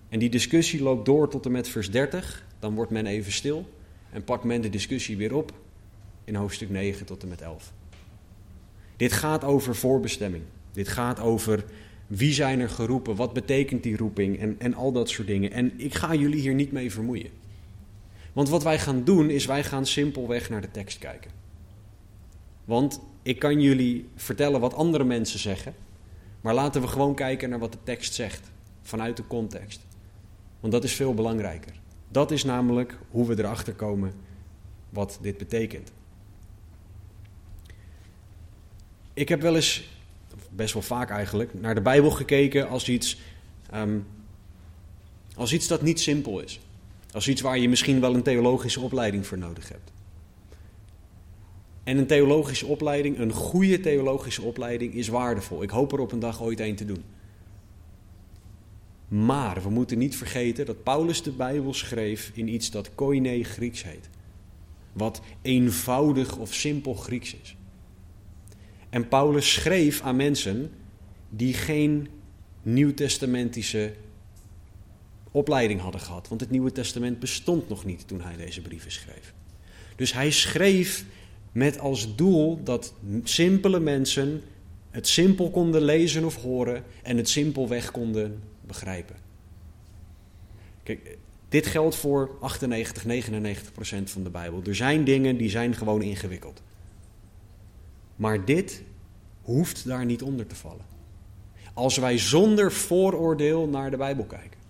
En 0.08 0.18
die 0.18 0.30
discussie 0.30 0.82
loopt 0.82 1.04
door 1.04 1.28
tot 1.28 1.46
en 1.46 1.52
met 1.52 1.68
vers 1.68 1.90
30. 1.90 2.50
Dan 2.62 2.74
wordt 2.74 2.90
men 2.90 3.06
even 3.06 3.32
stil 3.32 3.68
en 4.12 4.24
pakt 4.24 4.44
men 4.44 4.60
de 4.60 4.68
discussie 4.68 5.16
weer 5.16 5.34
op 5.34 5.52
in 6.24 6.34
hoofdstuk 6.34 6.70
9 6.70 7.06
tot 7.06 7.22
en 7.22 7.28
met 7.28 7.40
11. 7.40 7.72
Dit 8.96 9.12
gaat 9.12 9.44
over 9.44 9.74
voorbestemming. 9.74 10.42
Dit 10.72 10.88
gaat 10.88 11.20
over 11.20 11.64
wie 12.06 12.32
zijn 12.32 12.60
er 12.60 12.68
geroepen, 12.68 13.16
wat 13.16 13.32
betekent 13.32 13.82
die 13.82 13.96
roeping 13.96 14.38
en, 14.38 14.56
en 14.58 14.74
al 14.74 14.92
dat 14.92 15.08
soort 15.08 15.26
dingen. 15.26 15.52
En 15.52 15.72
ik 15.76 15.94
ga 15.94 16.14
jullie 16.14 16.40
hier 16.40 16.54
niet 16.54 16.72
mee 16.72 16.92
vermoeien. 16.92 17.30
Want 18.32 18.48
wat 18.48 18.62
wij 18.62 18.78
gaan 18.78 19.04
doen 19.04 19.30
is 19.30 19.46
wij 19.46 19.64
gaan 19.64 19.86
simpelweg 19.86 20.50
naar 20.50 20.60
de 20.60 20.70
tekst 20.70 20.98
kijken. 20.98 21.30
Want 22.64 23.00
ik 23.22 23.38
kan 23.38 23.60
jullie 23.60 24.08
vertellen 24.14 24.60
wat 24.60 24.74
andere 24.74 25.04
mensen 25.04 25.38
zeggen, 25.38 25.74
maar 26.40 26.54
laten 26.54 26.80
we 26.80 26.86
gewoon 26.86 27.14
kijken 27.14 27.50
naar 27.50 27.58
wat 27.58 27.72
de 27.72 27.82
tekst 27.84 28.14
zegt 28.14 28.50
vanuit 28.82 29.16
de 29.16 29.26
context. 29.26 29.80
Want 30.60 30.72
dat 30.72 30.84
is 30.84 30.92
veel 30.92 31.14
belangrijker. 31.14 31.80
Dat 32.12 32.30
is 32.30 32.44
namelijk 32.44 32.96
hoe 33.10 33.26
we 33.26 33.38
erachter 33.38 33.74
komen 33.74 34.12
wat 34.88 35.18
dit 35.22 35.38
betekent. 35.38 35.92
Ik 39.14 39.28
heb 39.28 39.40
wel 39.40 39.54
eens, 39.54 39.88
best 40.50 40.72
wel 40.72 40.82
vaak 40.82 41.10
eigenlijk, 41.10 41.60
naar 41.60 41.74
de 41.74 41.80
Bijbel 41.80 42.10
gekeken 42.10 42.68
als 42.68 42.88
iets, 42.88 43.20
ehm, 43.70 43.98
als 45.36 45.52
iets 45.52 45.66
dat 45.66 45.82
niet 45.82 46.00
simpel 46.00 46.40
is. 46.40 46.60
Als 47.12 47.28
iets 47.28 47.40
waar 47.40 47.58
je 47.58 47.68
misschien 47.68 48.00
wel 48.00 48.14
een 48.14 48.22
theologische 48.22 48.80
opleiding 48.80 49.26
voor 49.26 49.38
nodig 49.38 49.68
hebt. 49.68 49.92
En 51.84 51.98
een 51.98 52.06
theologische 52.06 52.66
opleiding, 52.66 53.18
een 53.18 53.32
goede 53.32 53.80
theologische 53.80 54.42
opleiding, 54.42 54.94
is 54.94 55.08
waardevol. 55.08 55.62
Ik 55.62 55.70
hoop 55.70 55.92
er 55.92 55.98
op 55.98 56.12
een 56.12 56.18
dag 56.18 56.42
ooit 56.42 56.60
een 56.60 56.76
te 56.76 56.84
doen. 56.84 57.04
Maar 59.12 59.62
we 59.62 59.70
moeten 59.70 59.98
niet 59.98 60.16
vergeten 60.16 60.66
dat 60.66 60.82
Paulus 60.82 61.22
de 61.22 61.30
Bijbel 61.30 61.74
schreef 61.74 62.30
in 62.34 62.48
iets 62.48 62.70
dat 62.70 62.94
koine 62.94 63.44
Grieks 63.44 63.82
heet. 63.82 64.08
Wat 64.92 65.20
eenvoudig 65.42 66.36
of 66.36 66.54
simpel 66.54 66.94
Grieks 66.94 67.36
is. 67.42 67.56
En 68.90 69.08
Paulus 69.08 69.52
schreef 69.52 70.00
aan 70.00 70.16
mensen 70.16 70.70
die 71.28 71.54
geen 71.54 72.08
nieuwtestamentische 72.62 73.92
opleiding 75.30 75.80
hadden 75.80 76.00
gehad. 76.00 76.28
Want 76.28 76.40
het 76.40 76.50
Nieuwe 76.50 76.72
Testament 76.72 77.18
bestond 77.18 77.68
nog 77.68 77.84
niet 77.84 78.08
toen 78.08 78.20
hij 78.20 78.36
deze 78.36 78.62
brieven 78.62 78.92
schreef. 78.92 79.34
Dus 79.96 80.12
hij 80.12 80.30
schreef 80.30 81.04
met 81.52 81.78
als 81.78 82.16
doel 82.16 82.62
dat 82.62 82.94
simpele 83.22 83.80
mensen 83.80 84.42
het 84.90 85.08
simpel 85.08 85.50
konden 85.50 85.82
lezen 85.82 86.24
of 86.24 86.36
horen 86.36 86.84
en 87.02 87.16
het 87.16 87.28
simpelweg 87.28 87.90
konden 87.90 88.50
begrijpen. 88.66 89.16
Kijk, 90.82 91.18
dit 91.48 91.66
geldt 91.66 91.96
voor 91.96 92.30
98, 92.40 93.04
99 93.04 93.72
procent 93.72 94.10
van 94.10 94.22
de 94.22 94.30
Bijbel. 94.30 94.62
Er 94.66 94.74
zijn 94.74 95.04
dingen 95.04 95.36
die 95.36 95.50
zijn 95.50 95.74
gewoon 95.74 96.02
ingewikkeld. 96.02 96.62
Maar 98.16 98.44
dit 98.44 98.82
hoeft 99.42 99.86
daar 99.86 100.04
niet 100.04 100.22
onder 100.22 100.46
te 100.46 100.54
vallen. 100.54 100.84
Als 101.74 101.96
wij 101.96 102.18
zonder 102.18 102.72
vooroordeel 102.72 103.68
naar 103.68 103.90
de 103.90 103.96
Bijbel 103.96 104.24
kijken. 104.24 104.60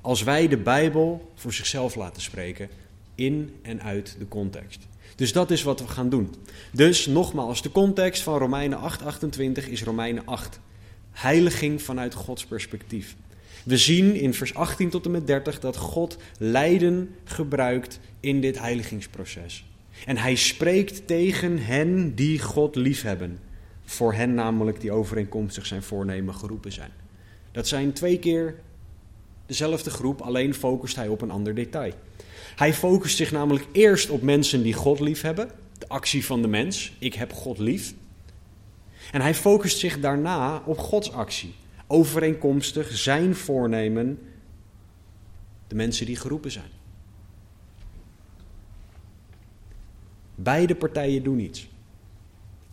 Als 0.00 0.22
wij 0.22 0.48
de 0.48 0.56
Bijbel 0.56 1.32
voor 1.34 1.52
zichzelf 1.52 1.94
laten 1.94 2.22
spreken 2.22 2.68
in 3.14 3.56
en 3.62 3.82
uit 3.82 4.16
de 4.18 4.28
context. 4.28 4.86
Dus 5.16 5.32
dat 5.32 5.50
is 5.50 5.62
wat 5.62 5.80
we 5.80 5.88
gaan 5.88 6.08
doen. 6.08 6.34
Dus 6.72 7.06
nogmaals, 7.06 7.62
de 7.62 7.70
context 7.70 8.22
van 8.22 8.38
Romeinen 8.38 8.78
8:28 8.78 9.68
is 9.68 9.82
Romeinen 9.82 10.26
8 10.26 10.60
heiliging 11.14 11.82
vanuit 11.82 12.14
Gods 12.14 12.44
perspectief. 12.44 13.16
We 13.64 13.76
zien 13.76 14.14
in 14.14 14.34
vers 14.34 14.54
18 14.54 14.90
tot 14.90 15.04
en 15.04 15.10
met 15.10 15.26
30 15.26 15.60
dat 15.60 15.76
God 15.76 16.16
lijden 16.38 17.14
gebruikt 17.24 18.00
in 18.20 18.40
dit 18.40 18.58
heiligingsproces. 18.58 19.64
En 20.06 20.16
hij 20.16 20.34
spreekt 20.34 21.06
tegen 21.06 21.58
hen 21.58 22.14
die 22.14 22.38
God 22.38 22.76
liefhebben. 22.76 23.38
Voor 23.84 24.14
hen 24.14 24.34
namelijk 24.34 24.80
die 24.80 24.92
overeenkomstig 24.92 25.66
zijn 25.66 25.82
voornemen 25.82 26.34
geroepen 26.34 26.72
zijn. 26.72 26.90
Dat 27.52 27.68
zijn 27.68 27.92
twee 27.92 28.18
keer 28.18 28.54
dezelfde 29.46 29.90
groep, 29.90 30.20
alleen 30.20 30.54
focust 30.54 30.96
hij 30.96 31.08
op 31.08 31.20
een 31.20 31.30
ander 31.30 31.54
detail. 31.54 31.92
Hij 32.56 32.74
focust 32.74 33.16
zich 33.16 33.32
namelijk 33.32 33.66
eerst 33.72 34.10
op 34.10 34.22
mensen 34.22 34.62
die 34.62 34.72
God 34.72 35.00
liefhebben. 35.00 35.50
De 35.78 35.88
actie 35.88 36.24
van 36.24 36.42
de 36.42 36.48
mens. 36.48 36.92
Ik 36.98 37.14
heb 37.14 37.32
God 37.32 37.58
lief. 37.58 37.94
En 39.14 39.20
hij 39.20 39.34
focust 39.34 39.78
zich 39.78 40.00
daarna 40.00 40.62
op 40.64 40.78
Gods 40.78 41.12
actie, 41.12 41.54
overeenkomstig 41.86 42.96
zijn 42.96 43.34
voornemen, 43.34 44.18
de 45.66 45.74
mensen 45.74 46.06
die 46.06 46.16
geroepen 46.16 46.50
zijn. 46.50 46.70
Beide 50.34 50.74
partijen 50.74 51.22
doen 51.22 51.38
iets. 51.38 51.68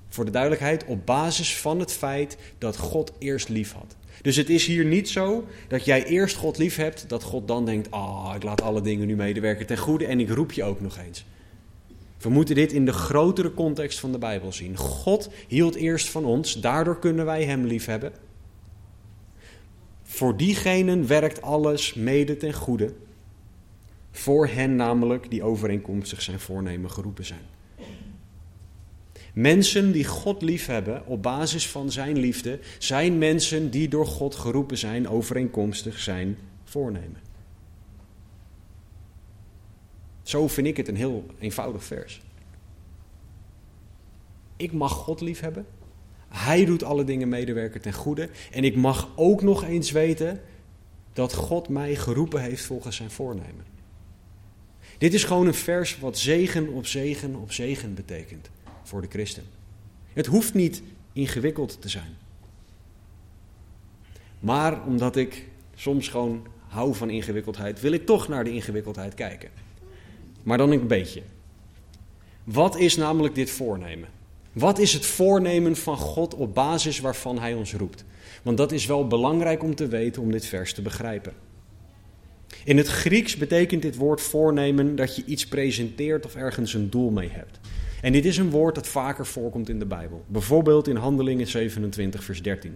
Voor 0.09 0.25
de 0.25 0.31
duidelijkheid, 0.31 0.85
op 0.85 1.05
basis 1.05 1.57
van 1.57 1.79
het 1.79 1.91
feit 1.91 2.37
dat 2.57 2.77
God 2.77 3.11
eerst 3.19 3.49
lief 3.49 3.73
had. 3.73 3.95
Dus 4.21 4.35
het 4.35 4.49
is 4.49 4.65
hier 4.65 4.85
niet 4.85 5.09
zo 5.09 5.47
dat 5.67 5.85
jij 5.85 6.05
eerst 6.05 6.35
God 6.35 6.57
lief 6.57 6.75
hebt, 6.75 7.09
dat 7.09 7.23
God 7.23 7.47
dan 7.47 7.65
denkt: 7.65 7.91
Ah, 7.91 8.25
oh, 8.25 8.33
ik 8.35 8.43
laat 8.43 8.61
alle 8.61 8.81
dingen 8.81 9.07
nu 9.07 9.15
medewerken 9.15 9.65
ten 9.65 9.77
goede 9.77 10.05
en 10.05 10.19
ik 10.19 10.29
roep 10.29 10.51
je 10.51 10.63
ook 10.63 10.81
nog 10.81 10.97
eens. 10.97 11.25
We 12.21 12.29
moeten 12.29 12.55
dit 12.55 12.71
in 12.71 12.85
de 12.85 12.93
grotere 12.93 13.53
context 13.53 13.99
van 13.99 14.11
de 14.11 14.17
Bijbel 14.17 14.51
zien. 14.51 14.77
God 14.77 15.29
hield 15.47 15.75
eerst 15.75 16.09
van 16.09 16.25
ons, 16.25 16.61
daardoor 16.61 16.99
kunnen 16.99 17.25
wij 17.25 17.43
Hem 17.43 17.65
liefhebben. 17.65 18.11
Voor 20.03 20.37
diegenen 20.37 21.07
werkt 21.07 21.41
alles 21.41 21.93
mede 21.93 22.37
ten 22.37 22.53
goede. 22.53 22.93
Voor 24.11 24.47
hen 24.47 24.75
namelijk 24.75 25.29
die 25.29 25.43
overeenkomstig 25.43 26.21
zijn 26.21 26.39
voornemen 26.39 26.91
geroepen 26.91 27.25
zijn. 27.25 27.45
Mensen 29.33 29.91
die 29.91 30.05
God 30.05 30.41
liefhebben 30.41 31.05
op 31.05 31.23
basis 31.23 31.67
van 31.67 31.91
zijn 31.91 32.17
liefde, 32.17 32.59
zijn 32.77 33.17
mensen 33.17 33.69
die 33.69 33.87
door 33.87 34.05
God 34.07 34.35
geroepen 34.35 34.77
zijn 34.77 35.09
overeenkomstig 35.09 35.99
zijn 35.99 36.37
voornemen. 36.63 37.30
Zo 40.31 40.47
vind 40.47 40.67
ik 40.67 40.77
het 40.77 40.87
een 40.87 40.95
heel 40.95 41.25
eenvoudig 41.39 41.83
vers. 41.83 42.21
Ik 44.55 44.71
mag 44.71 44.91
God 44.91 45.21
liefhebben. 45.21 45.65
Hij 46.27 46.65
doet 46.65 46.83
alle 46.83 47.03
dingen 47.03 47.29
medewerken 47.29 47.81
ten 47.81 47.93
goede. 47.93 48.29
En 48.51 48.63
ik 48.63 48.75
mag 48.75 49.09
ook 49.15 49.41
nog 49.41 49.63
eens 49.63 49.91
weten 49.91 50.41
dat 51.13 51.33
God 51.33 51.69
mij 51.69 51.95
geroepen 51.95 52.41
heeft 52.41 52.65
volgens 52.65 52.95
zijn 52.95 53.11
voornemen. 53.11 53.65
Dit 54.97 55.13
is 55.13 55.23
gewoon 55.23 55.47
een 55.47 55.53
vers 55.53 55.99
wat 55.99 56.17
zegen 56.17 56.67
op 56.67 56.85
zegen 56.85 57.35
op 57.35 57.51
zegen 57.51 57.93
betekent 57.93 58.49
voor 58.83 59.01
de 59.01 59.09
christen. 59.09 59.43
Het 60.13 60.25
hoeft 60.25 60.53
niet 60.53 60.81
ingewikkeld 61.13 61.81
te 61.81 61.89
zijn. 61.89 62.17
Maar 64.39 64.85
omdat 64.85 65.15
ik 65.15 65.47
soms 65.75 66.07
gewoon 66.07 66.47
hou 66.67 66.95
van 66.95 67.09
ingewikkeldheid, 67.09 67.81
wil 67.81 67.91
ik 67.91 68.05
toch 68.05 68.27
naar 68.27 68.43
de 68.43 68.51
ingewikkeldheid 68.51 69.13
kijken. 69.13 69.69
Maar 70.43 70.57
dan 70.57 70.71
een 70.71 70.87
beetje. 70.87 71.21
Wat 72.43 72.77
is 72.77 72.97
namelijk 72.97 73.35
dit 73.35 73.49
voornemen? 73.49 74.09
Wat 74.53 74.79
is 74.79 74.93
het 74.93 75.05
voornemen 75.05 75.75
van 75.75 75.97
God 75.97 76.35
op 76.35 76.53
basis 76.53 76.99
waarvan 76.99 77.39
Hij 77.39 77.53
ons 77.53 77.73
roept? 77.73 78.05
Want 78.43 78.57
dat 78.57 78.71
is 78.71 78.85
wel 78.85 79.07
belangrijk 79.07 79.63
om 79.63 79.75
te 79.75 79.87
weten 79.87 80.21
om 80.21 80.31
dit 80.31 80.45
vers 80.45 80.73
te 80.73 80.81
begrijpen. 80.81 81.33
In 82.63 82.77
het 82.77 82.87
Grieks 82.87 83.35
betekent 83.35 83.81
dit 83.81 83.95
woord 83.95 84.21
voornemen 84.21 84.95
dat 84.95 85.15
je 85.15 85.25
iets 85.25 85.47
presenteert 85.47 86.25
of 86.25 86.35
ergens 86.35 86.73
een 86.73 86.89
doel 86.89 87.09
mee 87.09 87.29
hebt. 87.29 87.59
En 88.01 88.11
dit 88.11 88.25
is 88.25 88.37
een 88.37 88.49
woord 88.49 88.75
dat 88.75 88.87
vaker 88.87 89.25
voorkomt 89.25 89.69
in 89.69 89.79
de 89.79 89.85
Bijbel. 89.85 90.23
Bijvoorbeeld 90.27 90.87
in 90.87 90.95
Handelingen 90.95 91.47
27, 91.47 92.23
vers 92.23 92.41
13. 92.41 92.75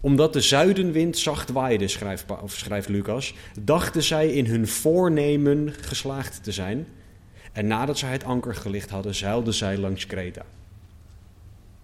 Omdat 0.00 0.32
de 0.32 0.40
zuidenwind 0.40 1.18
zacht 1.18 1.50
waaide, 1.50 1.88
schrijft, 1.88 2.88
Lucas, 2.88 3.34
dachten 3.60 4.02
zij 4.02 4.28
in 4.28 4.46
hun 4.46 4.68
voornemen 4.68 5.72
geslaagd 5.72 6.42
te 6.44 6.52
zijn. 6.52 6.86
En 7.52 7.66
nadat 7.66 7.98
zij 7.98 8.12
het 8.12 8.24
anker 8.24 8.54
gelicht 8.54 8.90
hadden, 8.90 9.14
zeilden 9.14 9.54
zij 9.54 9.78
langs 9.78 10.06
Kreta. 10.06 10.44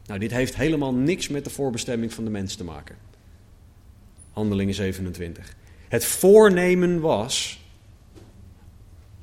Nou, 0.06 0.18
dit 0.18 0.30
heeft 0.30 0.56
helemaal 0.56 0.94
niks 0.94 1.28
met 1.28 1.44
de 1.44 1.50
voorbestemming 1.50 2.12
van 2.12 2.24
de 2.24 2.30
mens 2.30 2.54
te 2.54 2.64
maken. 2.64 2.96
Handelingen 4.32 4.74
27. 4.74 5.56
Het 5.88 6.04
voornemen 6.04 7.00
was 7.00 7.62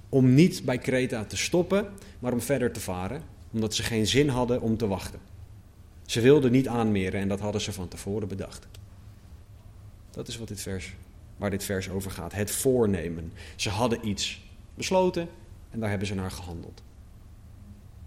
om 0.09 0.33
niet 0.33 0.65
bij 0.65 0.77
Kreta 0.77 1.25
te 1.25 1.37
stoppen, 1.37 1.89
maar 2.19 2.33
om 2.33 2.41
verder 2.41 2.71
te 2.71 2.79
varen, 2.79 3.21
omdat 3.51 3.75
ze 3.75 3.83
geen 3.83 4.07
zin 4.07 4.27
hadden 4.27 4.61
om 4.61 4.77
te 4.77 4.87
wachten. 4.87 5.19
Ze 6.05 6.21
wilden 6.21 6.51
niet 6.51 6.67
aanmeren 6.67 7.19
en 7.21 7.27
dat 7.27 7.39
hadden 7.39 7.61
ze 7.61 7.73
van 7.73 7.87
tevoren 7.87 8.27
bedacht. 8.27 8.67
Dat 10.11 10.27
is 10.27 10.37
wat 10.37 10.47
dit 10.47 10.61
vers, 10.61 10.93
waar 11.37 11.49
dit 11.49 11.63
vers 11.63 11.89
over 11.89 12.11
gaat. 12.11 12.33
Het 12.33 12.51
voornemen. 12.51 13.33
Ze 13.55 13.69
hadden 13.69 14.07
iets 14.07 14.41
besloten 14.73 15.27
en 15.69 15.79
daar 15.79 15.89
hebben 15.89 16.07
ze 16.07 16.15
naar 16.15 16.31
gehandeld. 16.31 16.81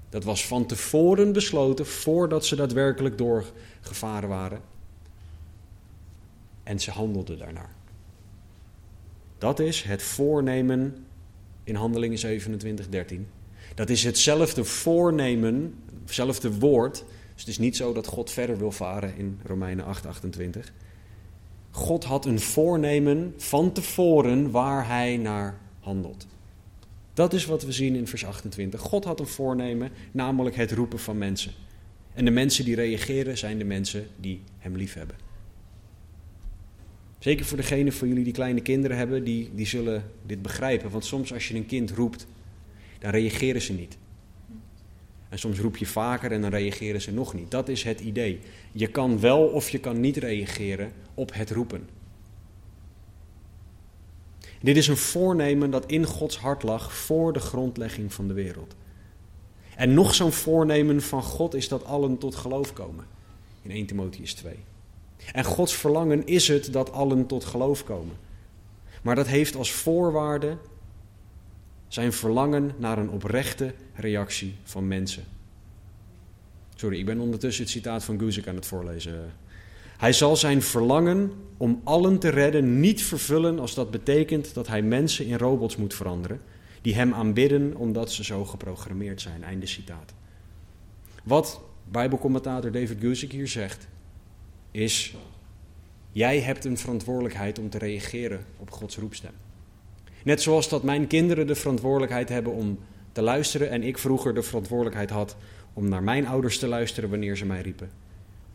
Dat 0.08 0.24
was 0.24 0.46
van 0.46 0.66
tevoren 0.66 1.32
besloten 1.32 1.86
voordat 1.86 2.46
ze 2.46 2.56
daadwerkelijk 2.56 3.18
doorgevaren 3.18 4.28
waren. 4.28 4.60
En 6.62 6.80
ze 6.80 6.90
handelden 6.90 7.38
daarnaar. 7.38 7.74
Dat 9.38 9.60
is 9.60 9.82
het 9.82 10.02
voornemen 10.02 11.06
in 11.64 11.74
Handelingen 11.74 12.18
27, 12.18 12.88
13. 12.88 13.26
Dat 13.74 13.90
is 13.90 14.04
hetzelfde 14.04 14.64
voornemen, 14.64 15.74
hetzelfde 16.04 16.58
woord. 16.58 16.94
Dus 17.32 17.42
het 17.42 17.48
is 17.48 17.58
niet 17.58 17.76
zo 17.76 17.92
dat 17.92 18.06
God 18.06 18.30
verder 18.30 18.58
wil 18.58 18.72
varen 18.72 19.16
in 19.16 19.40
Romeinen 19.44 19.84
8, 19.84 20.06
28. 20.06 20.72
God 21.74 22.04
had 22.04 22.26
een 22.26 22.40
voornemen 22.40 23.34
van 23.36 23.72
tevoren 23.72 24.50
waar 24.50 24.86
hij 24.86 25.16
naar 25.16 25.58
handelt. 25.80 26.26
Dat 27.14 27.32
is 27.32 27.44
wat 27.44 27.62
we 27.62 27.72
zien 27.72 27.94
in 27.94 28.06
vers 28.06 28.24
28. 28.24 28.80
God 28.80 29.04
had 29.04 29.20
een 29.20 29.26
voornemen, 29.26 29.90
namelijk 30.10 30.56
het 30.56 30.72
roepen 30.72 30.98
van 30.98 31.18
mensen. 31.18 31.52
En 32.12 32.24
de 32.24 32.30
mensen 32.30 32.64
die 32.64 32.74
reageren 32.74 33.38
zijn 33.38 33.58
de 33.58 33.64
mensen 33.64 34.06
die 34.16 34.40
hem 34.58 34.76
liefhebben. 34.76 35.16
Zeker 37.18 37.44
voor 37.44 37.56
degenen 37.56 37.92
van 37.92 38.08
jullie 38.08 38.24
die 38.24 38.32
kleine 38.32 38.60
kinderen 38.60 38.96
hebben, 38.96 39.24
die, 39.24 39.50
die 39.54 39.66
zullen 39.66 40.10
dit 40.26 40.42
begrijpen. 40.42 40.90
Want 40.90 41.04
soms 41.04 41.32
als 41.32 41.48
je 41.48 41.54
een 41.54 41.66
kind 41.66 41.90
roept, 41.90 42.26
dan 42.98 43.10
reageren 43.10 43.62
ze 43.62 43.72
niet. 43.72 43.96
En 45.34 45.40
soms 45.40 45.58
roep 45.58 45.76
je 45.76 45.86
vaker 45.86 46.32
en 46.32 46.40
dan 46.40 46.50
reageren 46.50 47.00
ze 47.00 47.12
nog 47.12 47.34
niet. 47.34 47.50
Dat 47.50 47.68
is 47.68 47.82
het 47.82 48.00
idee. 48.00 48.40
Je 48.72 48.86
kan 48.86 49.20
wel 49.20 49.46
of 49.46 49.70
je 49.70 49.78
kan 49.78 50.00
niet 50.00 50.16
reageren 50.16 50.92
op 51.14 51.34
het 51.34 51.50
roepen. 51.50 51.88
Dit 54.60 54.76
is 54.76 54.88
een 54.88 54.96
voornemen 54.96 55.70
dat 55.70 55.86
in 55.86 56.04
Gods 56.04 56.38
hart 56.38 56.62
lag 56.62 56.94
voor 56.94 57.32
de 57.32 57.40
grondlegging 57.40 58.12
van 58.12 58.28
de 58.28 58.34
wereld. 58.34 58.74
En 59.76 59.94
nog 59.94 60.14
zo'n 60.14 60.32
voornemen 60.32 61.02
van 61.02 61.22
God 61.22 61.54
is 61.54 61.68
dat 61.68 61.84
allen 61.84 62.18
tot 62.18 62.34
geloof 62.34 62.72
komen. 62.72 63.04
In 63.62 63.70
1 63.70 63.86
Timotheus 63.86 64.34
2. 64.34 64.54
En 65.32 65.44
Gods 65.44 65.74
verlangen 65.74 66.26
is 66.26 66.48
het 66.48 66.72
dat 66.72 66.92
allen 66.92 67.26
tot 67.26 67.44
geloof 67.44 67.84
komen. 67.84 68.16
Maar 69.02 69.14
dat 69.14 69.26
heeft 69.26 69.56
als 69.56 69.72
voorwaarde 69.72 70.56
zijn 71.94 72.12
verlangen 72.12 72.72
naar 72.76 72.98
een 72.98 73.10
oprechte 73.10 73.74
reactie 73.94 74.54
van 74.62 74.88
mensen. 74.88 75.24
Sorry, 76.74 76.98
ik 76.98 77.06
ben 77.06 77.20
ondertussen 77.20 77.64
het 77.64 77.72
citaat 77.72 78.04
van 78.04 78.18
Guzik 78.18 78.48
aan 78.48 78.54
het 78.54 78.66
voorlezen. 78.66 79.32
Hij 79.96 80.12
zal 80.12 80.36
zijn 80.36 80.62
verlangen 80.62 81.32
om 81.56 81.80
allen 81.84 82.18
te 82.18 82.28
redden 82.28 82.80
niet 82.80 83.02
vervullen 83.02 83.58
als 83.58 83.74
dat 83.74 83.90
betekent 83.90 84.54
dat 84.54 84.66
hij 84.66 84.82
mensen 84.82 85.26
in 85.26 85.38
robots 85.38 85.76
moet 85.76 85.94
veranderen, 85.94 86.40
die 86.82 86.94
hem 86.94 87.14
aanbidden 87.14 87.76
omdat 87.76 88.12
ze 88.12 88.24
zo 88.24 88.44
geprogrammeerd 88.44 89.20
zijn. 89.20 89.44
Einde 89.44 89.66
citaat. 89.66 90.14
Wat 91.24 91.60
Bijbelcommentator 91.90 92.72
David 92.72 93.00
Guzik 93.00 93.32
hier 93.32 93.48
zegt, 93.48 93.88
is: 94.70 95.14
jij 96.12 96.40
hebt 96.40 96.64
een 96.64 96.78
verantwoordelijkheid 96.78 97.58
om 97.58 97.70
te 97.70 97.78
reageren 97.78 98.44
op 98.56 98.70
Gods 98.70 98.96
roepstem. 98.96 99.43
Net 100.24 100.42
zoals 100.42 100.68
dat 100.68 100.82
mijn 100.82 101.06
kinderen 101.06 101.46
de 101.46 101.54
verantwoordelijkheid 101.54 102.28
hebben 102.28 102.52
om 102.52 102.78
te 103.12 103.22
luisteren 103.22 103.70
en 103.70 103.82
ik 103.82 103.98
vroeger 103.98 104.34
de 104.34 104.42
verantwoordelijkheid 104.42 105.10
had 105.10 105.36
om 105.72 105.88
naar 105.88 106.02
mijn 106.02 106.26
ouders 106.26 106.58
te 106.58 106.66
luisteren 106.66 107.10
wanneer 107.10 107.36
ze 107.36 107.46
mij 107.46 107.60
riepen. 107.60 107.90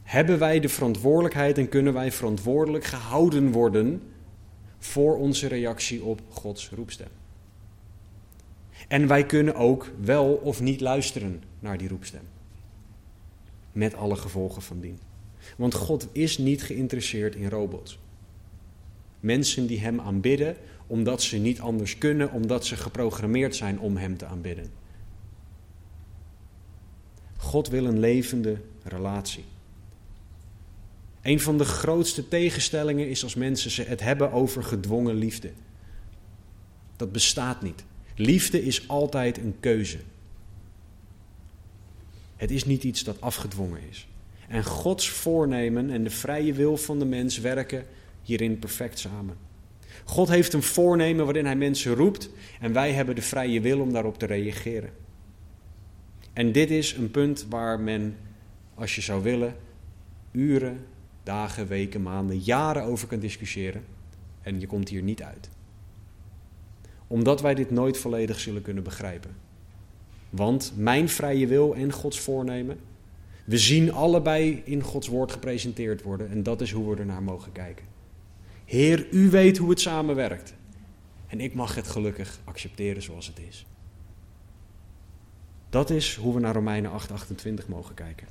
Hebben 0.03 0.39
wij 0.39 0.59
de 0.59 0.69
verantwoordelijkheid 0.69 1.57
en 1.57 1.69
kunnen 1.69 1.93
wij 1.93 2.11
verantwoordelijk 2.11 2.83
gehouden 2.83 3.51
worden 3.51 4.01
voor 4.77 5.17
onze 5.17 5.47
reactie 5.47 6.03
op 6.03 6.21
Gods 6.29 6.69
roepstem? 6.69 7.07
En 8.87 9.07
wij 9.07 9.25
kunnen 9.25 9.55
ook 9.55 9.91
wel 10.01 10.33
of 10.33 10.61
niet 10.61 10.81
luisteren 10.81 11.43
naar 11.59 11.77
die 11.77 11.87
roepstem. 11.87 12.23
Met 13.71 13.95
alle 13.95 14.15
gevolgen 14.15 14.61
van 14.61 14.79
dien. 14.79 14.99
Want 15.57 15.73
God 15.73 16.07
is 16.11 16.37
niet 16.37 16.63
geïnteresseerd 16.63 17.35
in 17.35 17.49
robots. 17.49 17.99
Mensen 19.19 19.67
die 19.67 19.79
Hem 19.79 19.99
aanbidden 19.99 20.55
omdat 20.89 21.21
ze 21.21 21.37
niet 21.37 21.59
anders 21.59 21.97
kunnen, 21.97 22.31
omdat 22.31 22.65
ze 22.65 22.75
geprogrammeerd 22.75 23.55
zijn 23.55 23.79
om 23.79 23.97
Hem 23.97 24.17
te 24.17 24.25
aanbidden. 24.25 24.71
God 27.37 27.67
wil 27.67 27.85
een 27.85 27.99
levende 27.99 28.61
relatie. 28.83 29.43
Een 31.21 31.39
van 31.39 31.57
de 31.57 31.65
grootste 31.65 32.27
tegenstellingen 32.27 33.09
is 33.09 33.23
als 33.23 33.35
mensen 33.35 33.87
het 33.87 33.99
hebben 33.99 34.31
over 34.31 34.63
gedwongen 34.63 35.15
liefde. 35.15 35.51
Dat 36.95 37.11
bestaat 37.11 37.61
niet. 37.61 37.83
Liefde 38.15 38.63
is 38.65 38.87
altijd 38.87 39.37
een 39.37 39.55
keuze. 39.59 39.99
Het 42.35 42.51
is 42.51 42.65
niet 42.65 42.83
iets 42.83 43.03
dat 43.03 43.21
afgedwongen 43.21 43.81
is. 43.89 44.07
En 44.47 44.63
Gods 44.63 45.09
voornemen 45.09 45.89
en 45.89 46.03
de 46.03 46.09
vrije 46.09 46.53
wil 46.53 46.77
van 46.77 46.99
de 46.99 47.05
mens 47.05 47.37
werken 47.37 47.85
hierin 48.23 48.59
perfect 48.59 48.99
samen. 48.99 49.48
God 50.09 50.29
heeft 50.29 50.53
een 50.53 50.63
voornemen 50.63 51.25
waarin 51.25 51.45
hij 51.45 51.55
mensen 51.55 51.95
roept 51.95 52.29
en 52.59 52.73
wij 52.73 52.91
hebben 52.91 53.15
de 53.15 53.21
vrije 53.21 53.61
wil 53.61 53.79
om 53.79 53.93
daarop 53.93 54.17
te 54.17 54.25
reageren. 54.25 54.89
En 56.33 56.51
dit 56.51 56.71
is 56.71 56.93
een 56.93 57.11
punt 57.11 57.45
waar 57.49 57.79
men, 57.79 58.17
als 58.75 58.95
je 58.95 59.01
zou 59.01 59.23
willen, 59.23 59.55
uren, 60.31 60.85
dagen, 61.23 61.67
weken, 61.67 62.01
maanden, 62.01 62.39
jaren 62.39 62.83
over 62.83 63.07
kan 63.07 63.19
discussiëren. 63.19 63.83
En 64.41 64.59
je 64.59 64.67
komt 64.67 64.89
hier 64.89 65.01
niet 65.01 65.23
uit. 65.23 65.49
Omdat 67.07 67.41
wij 67.41 67.55
dit 67.55 67.71
nooit 67.71 67.97
volledig 67.97 68.39
zullen 68.39 68.61
kunnen 68.61 68.83
begrijpen. 68.83 69.35
Want 70.29 70.73
mijn 70.75 71.09
vrije 71.09 71.47
wil 71.47 71.75
en 71.75 71.91
Gods 71.91 72.19
voornemen, 72.19 72.79
we 73.45 73.57
zien 73.57 73.93
allebei 73.93 74.61
in 74.65 74.81
Gods 74.81 75.07
woord 75.07 75.31
gepresenteerd 75.31 76.01
worden 76.01 76.29
en 76.29 76.43
dat 76.43 76.61
is 76.61 76.71
hoe 76.71 76.89
we 76.89 76.99
ernaar 76.99 77.23
mogen 77.23 77.51
kijken. 77.51 77.85
Heer, 78.69 79.07
u 79.11 79.29
weet 79.29 79.57
hoe 79.57 79.69
het 79.69 79.79
samenwerkt. 79.79 80.53
En 81.27 81.39
ik 81.39 81.53
mag 81.53 81.75
het 81.75 81.87
gelukkig 81.87 82.39
accepteren 82.43 83.01
zoals 83.01 83.27
het 83.27 83.39
is. 83.39 83.65
Dat 85.69 85.89
is 85.89 86.15
hoe 86.15 86.33
we 86.33 86.39
naar 86.39 86.53
Romeinen 86.53 86.91
8:28 86.91 87.67
mogen 87.67 87.95
kijken. 87.95 88.27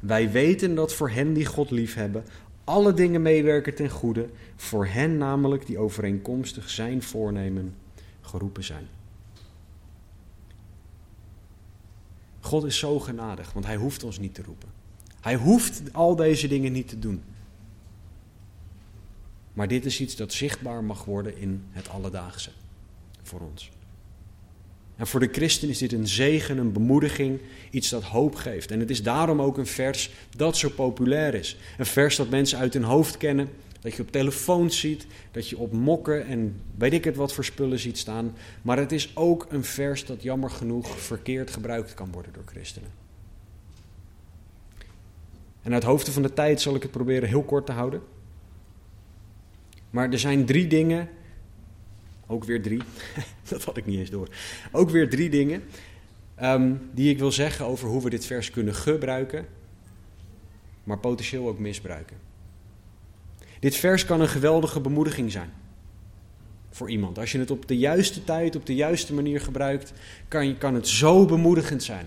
Wij 0.00 0.30
weten 0.30 0.74
dat 0.74 0.94
voor 0.94 1.10
hen 1.10 1.32
die 1.32 1.46
God 1.46 1.70
liefhebben, 1.70 2.24
alle 2.64 2.94
dingen 2.94 3.22
meewerken 3.22 3.74
ten 3.74 3.90
goede, 3.90 4.28
voor 4.56 4.86
hen 4.86 5.18
namelijk 5.18 5.66
die 5.66 5.78
overeenkomstig 5.78 6.70
zijn 6.70 7.02
voornemen 7.02 7.74
geroepen 8.20 8.64
zijn. 8.64 8.86
God 12.40 12.64
is 12.64 12.78
zo 12.78 12.98
genadig, 12.98 13.52
want 13.52 13.66
hij 13.66 13.76
hoeft 13.76 14.02
ons 14.02 14.18
niet 14.18 14.34
te 14.34 14.42
roepen. 14.42 14.68
Hij 15.20 15.34
hoeft 15.34 15.82
al 15.92 16.16
deze 16.16 16.48
dingen 16.48 16.72
niet 16.72 16.88
te 16.88 16.98
doen. 16.98 17.22
Maar 19.52 19.68
dit 19.68 19.84
is 19.84 20.00
iets 20.00 20.16
dat 20.16 20.32
zichtbaar 20.32 20.84
mag 20.84 21.04
worden 21.04 21.38
in 21.38 21.62
het 21.70 21.88
alledaagse 21.88 22.50
voor 23.22 23.40
ons. 23.40 23.70
En 24.96 25.06
voor 25.06 25.20
de 25.20 25.28
christen 25.32 25.68
is 25.68 25.78
dit 25.78 25.92
een 25.92 26.08
zegen, 26.08 26.58
een 26.58 26.72
bemoediging, 26.72 27.40
iets 27.70 27.88
dat 27.88 28.02
hoop 28.02 28.34
geeft. 28.34 28.70
En 28.70 28.80
het 28.80 28.90
is 28.90 29.02
daarom 29.02 29.42
ook 29.42 29.58
een 29.58 29.66
vers 29.66 30.10
dat 30.36 30.56
zo 30.56 30.68
populair 30.68 31.34
is. 31.34 31.56
Een 31.78 31.86
vers 31.86 32.16
dat 32.16 32.28
mensen 32.28 32.58
uit 32.58 32.72
hun 32.72 32.82
hoofd 32.82 33.16
kennen, 33.16 33.48
dat 33.80 33.94
je 33.94 34.02
op 34.02 34.10
telefoon 34.10 34.70
ziet, 34.70 35.06
dat 35.30 35.48
je 35.48 35.58
op 35.58 35.72
mokken 35.72 36.26
en 36.26 36.60
weet 36.76 36.92
ik 36.92 37.04
het 37.04 37.16
wat 37.16 37.32
voor 37.32 37.44
spullen 37.44 37.78
ziet 37.78 37.98
staan. 37.98 38.36
Maar 38.62 38.78
het 38.78 38.92
is 38.92 39.16
ook 39.16 39.46
een 39.50 39.64
vers 39.64 40.04
dat 40.04 40.22
jammer 40.22 40.50
genoeg 40.50 41.00
verkeerd 41.00 41.50
gebruikt 41.50 41.94
kan 41.94 42.12
worden 42.12 42.32
door 42.32 42.44
christenen. 42.46 42.90
En 45.62 45.72
uit 45.72 45.82
hoofde 45.82 46.12
van 46.12 46.22
de 46.22 46.32
tijd 46.32 46.60
zal 46.60 46.74
ik 46.74 46.82
het 46.82 46.90
proberen 46.90 47.28
heel 47.28 47.42
kort 47.42 47.66
te 47.66 47.72
houden. 47.72 48.02
Maar 49.90 50.10
er 50.10 50.18
zijn 50.18 50.44
drie 50.44 50.66
dingen, 50.66 51.08
ook 52.26 52.44
weer 52.44 52.62
drie, 52.62 52.82
dat 53.48 53.64
had 53.64 53.76
ik 53.76 53.86
niet 53.86 53.98
eens 53.98 54.10
door. 54.10 54.28
Ook 54.72 54.90
weer 54.90 55.10
drie 55.10 55.30
dingen 55.30 55.62
ehm, 56.34 56.74
die 56.92 57.10
ik 57.10 57.18
wil 57.18 57.32
zeggen 57.32 57.66
over 57.66 57.88
hoe 57.88 58.02
we 58.02 58.10
dit 58.10 58.26
vers 58.26 58.50
kunnen 58.50 58.74
gebruiken, 58.74 59.46
maar 60.84 60.98
potentieel 60.98 61.48
ook 61.48 61.58
misbruiken. 61.58 62.16
Dit 63.60 63.76
vers 63.76 64.04
kan 64.04 64.20
een 64.20 64.28
geweldige 64.28 64.80
bemoediging 64.80 65.32
zijn 65.32 65.50
voor 66.70 66.90
iemand. 66.90 67.18
Als 67.18 67.32
je 67.32 67.38
het 67.38 67.50
op 67.50 67.68
de 67.68 67.78
juiste 67.78 68.24
tijd, 68.24 68.56
op 68.56 68.66
de 68.66 68.74
juiste 68.74 69.14
manier 69.14 69.40
gebruikt, 69.40 69.92
kan, 70.28 70.58
kan 70.58 70.74
het 70.74 70.88
zo 70.88 71.24
bemoedigend 71.26 71.82
zijn. 71.82 72.06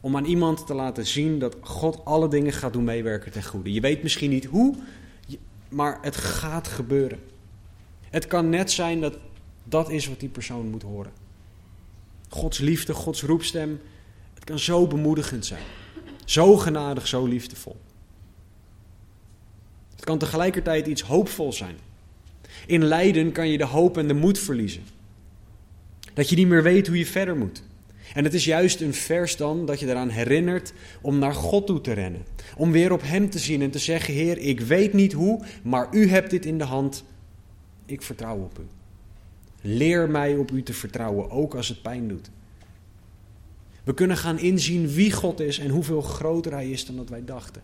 Om 0.00 0.16
aan 0.16 0.24
iemand 0.24 0.66
te 0.66 0.74
laten 0.74 1.06
zien 1.06 1.38
dat 1.38 1.56
God 1.60 2.04
alle 2.04 2.28
dingen 2.28 2.52
gaat 2.52 2.72
doen 2.72 2.84
meewerken 2.84 3.32
ten 3.32 3.44
goede. 3.44 3.72
Je 3.72 3.80
weet 3.80 4.02
misschien 4.02 4.30
niet 4.30 4.44
hoe, 4.44 4.74
maar 5.68 5.98
het 6.02 6.16
gaat 6.16 6.68
gebeuren. 6.68 7.18
Het 8.10 8.26
kan 8.26 8.48
net 8.48 8.70
zijn 8.70 9.00
dat 9.00 9.18
dat 9.64 9.90
is 9.90 10.08
wat 10.08 10.20
die 10.20 10.28
persoon 10.28 10.68
moet 10.70 10.82
horen. 10.82 11.12
Gods 12.28 12.58
liefde, 12.58 12.94
Gods 12.94 13.22
roepstem. 13.22 13.80
Het 14.34 14.44
kan 14.44 14.58
zo 14.58 14.86
bemoedigend 14.86 15.46
zijn. 15.46 15.62
Zo 16.24 16.56
genadig, 16.56 17.06
zo 17.06 17.26
liefdevol. 17.26 17.76
Het 19.94 20.04
kan 20.04 20.18
tegelijkertijd 20.18 20.86
iets 20.86 21.02
hoopvol 21.02 21.52
zijn. 21.52 21.76
In 22.66 22.84
lijden 22.84 23.32
kan 23.32 23.48
je 23.48 23.58
de 23.58 23.64
hoop 23.64 23.98
en 23.98 24.08
de 24.08 24.14
moed 24.14 24.38
verliezen. 24.38 24.82
Dat 26.14 26.28
je 26.28 26.36
niet 26.36 26.48
meer 26.48 26.62
weet 26.62 26.86
hoe 26.86 26.98
je 26.98 27.06
verder 27.06 27.36
moet. 27.36 27.62
En 28.16 28.24
het 28.24 28.34
is 28.34 28.44
juist 28.44 28.80
een 28.80 28.94
vers 28.94 29.36
dan 29.36 29.66
dat 29.66 29.80
je 29.80 29.86
eraan 29.86 30.08
herinnert 30.08 30.72
om 31.00 31.18
naar 31.18 31.34
God 31.34 31.66
toe 31.66 31.80
te 31.80 31.92
rennen. 31.92 32.24
Om 32.56 32.72
weer 32.72 32.92
op 32.92 33.02
Hem 33.02 33.30
te 33.30 33.38
zien 33.38 33.62
en 33.62 33.70
te 33.70 33.78
zeggen: 33.78 34.14
Heer, 34.14 34.38
ik 34.38 34.60
weet 34.60 34.92
niet 34.92 35.12
hoe, 35.12 35.44
maar 35.62 35.88
U 35.92 36.08
hebt 36.08 36.30
dit 36.30 36.46
in 36.46 36.58
de 36.58 36.64
hand. 36.64 37.04
Ik 37.86 38.02
vertrouw 38.02 38.36
op 38.36 38.58
U. 38.58 38.66
Leer 39.60 40.10
mij 40.10 40.36
op 40.36 40.50
U 40.50 40.62
te 40.62 40.72
vertrouwen, 40.72 41.30
ook 41.30 41.54
als 41.54 41.68
het 41.68 41.82
pijn 41.82 42.08
doet. 42.08 42.30
We 43.84 43.94
kunnen 43.94 44.16
gaan 44.16 44.38
inzien 44.38 44.88
wie 44.88 45.12
God 45.12 45.40
is 45.40 45.58
en 45.58 45.70
hoeveel 45.70 46.02
groter 46.02 46.52
Hij 46.52 46.70
is 46.70 46.86
dan 46.86 46.96
dat 46.96 47.08
wij 47.08 47.24
dachten. 47.24 47.62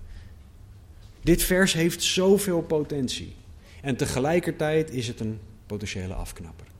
Dit 1.22 1.42
vers 1.42 1.72
heeft 1.72 2.02
zoveel 2.02 2.62
potentie. 2.62 3.34
En 3.82 3.96
tegelijkertijd 3.96 4.90
is 4.90 5.08
het 5.08 5.20
een 5.20 5.38
potentiële 5.66 6.14
afknapper. 6.14 6.71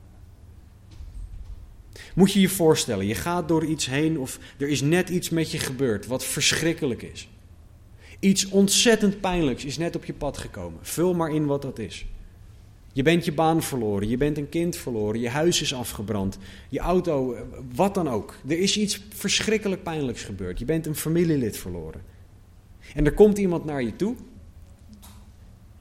Moet 2.13 2.31
je 2.31 2.41
je 2.41 2.49
voorstellen, 2.49 3.05
je 3.05 3.15
gaat 3.15 3.47
door 3.47 3.65
iets 3.65 3.85
heen 3.85 4.19
of 4.19 4.39
er 4.57 4.67
is 4.67 4.81
net 4.81 5.09
iets 5.09 5.29
met 5.29 5.51
je 5.51 5.59
gebeurd 5.59 6.07
wat 6.07 6.25
verschrikkelijk 6.25 7.01
is. 7.01 7.27
Iets 8.19 8.49
ontzettend 8.49 9.21
pijnlijks 9.21 9.65
is 9.65 9.77
net 9.77 9.95
op 9.95 10.05
je 10.05 10.13
pad 10.13 10.37
gekomen. 10.37 10.79
Vul 10.81 11.13
maar 11.13 11.33
in 11.33 11.45
wat 11.45 11.61
dat 11.61 11.79
is. 11.79 12.05
Je 12.93 13.03
bent 13.03 13.25
je 13.25 13.31
baan 13.31 13.63
verloren, 13.63 14.09
je 14.09 14.17
bent 14.17 14.37
een 14.37 14.49
kind 14.49 14.75
verloren, 14.75 15.19
je 15.19 15.29
huis 15.29 15.61
is 15.61 15.73
afgebrand, 15.73 16.37
je 16.69 16.79
auto, 16.79 17.35
wat 17.75 17.93
dan 17.93 18.09
ook. 18.09 18.35
Er 18.47 18.59
is 18.59 18.77
iets 18.77 19.01
verschrikkelijk 19.09 19.83
pijnlijks 19.83 20.23
gebeurd. 20.23 20.59
Je 20.59 20.65
bent 20.65 20.85
een 20.85 20.95
familielid 20.95 21.57
verloren. 21.57 22.01
En 22.93 23.05
er 23.05 23.13
komt 23.13 23.37
iemand 23.37 23.65
naar 23.65 23.83
je 23.83 23.95
toe 23.95 24.15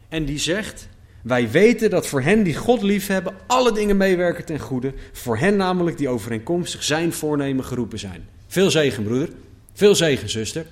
en 0.08 0.24
die 0.24 0.38
zegt: 0.38 0.88
Wij 1.22 1.50
weten 1.50 1.90
dat 1.90 2.06
voor 2.06 2.22
hen 2.22 2.42
die 2.42 2.56
God 2.56 2.82
liefhebben, 2.82 3.36
alle 3.46 3.72
dingen 3.72 3.96
meewerken 3.96 4.44
ten 4.44 4.58
goede. 4.58 4.94
Voor 5.12 5.38
hen 5.38 5.56
namelijk 5.56 5.98
die 5.98 6.08
overeenkomstig 6.08 6.82
zijn 6.82 7.12
voornemen 7.12 7.64
geroepen 7.64 7.98
zijn. 7.98 8.28
Veel 8.46 8.70
zegen, 8.70 9.04
broeder. 9.04 9.30
Veel 9.72 9.94
zegen, 9.94 10.28
zuster. 10.28 10.66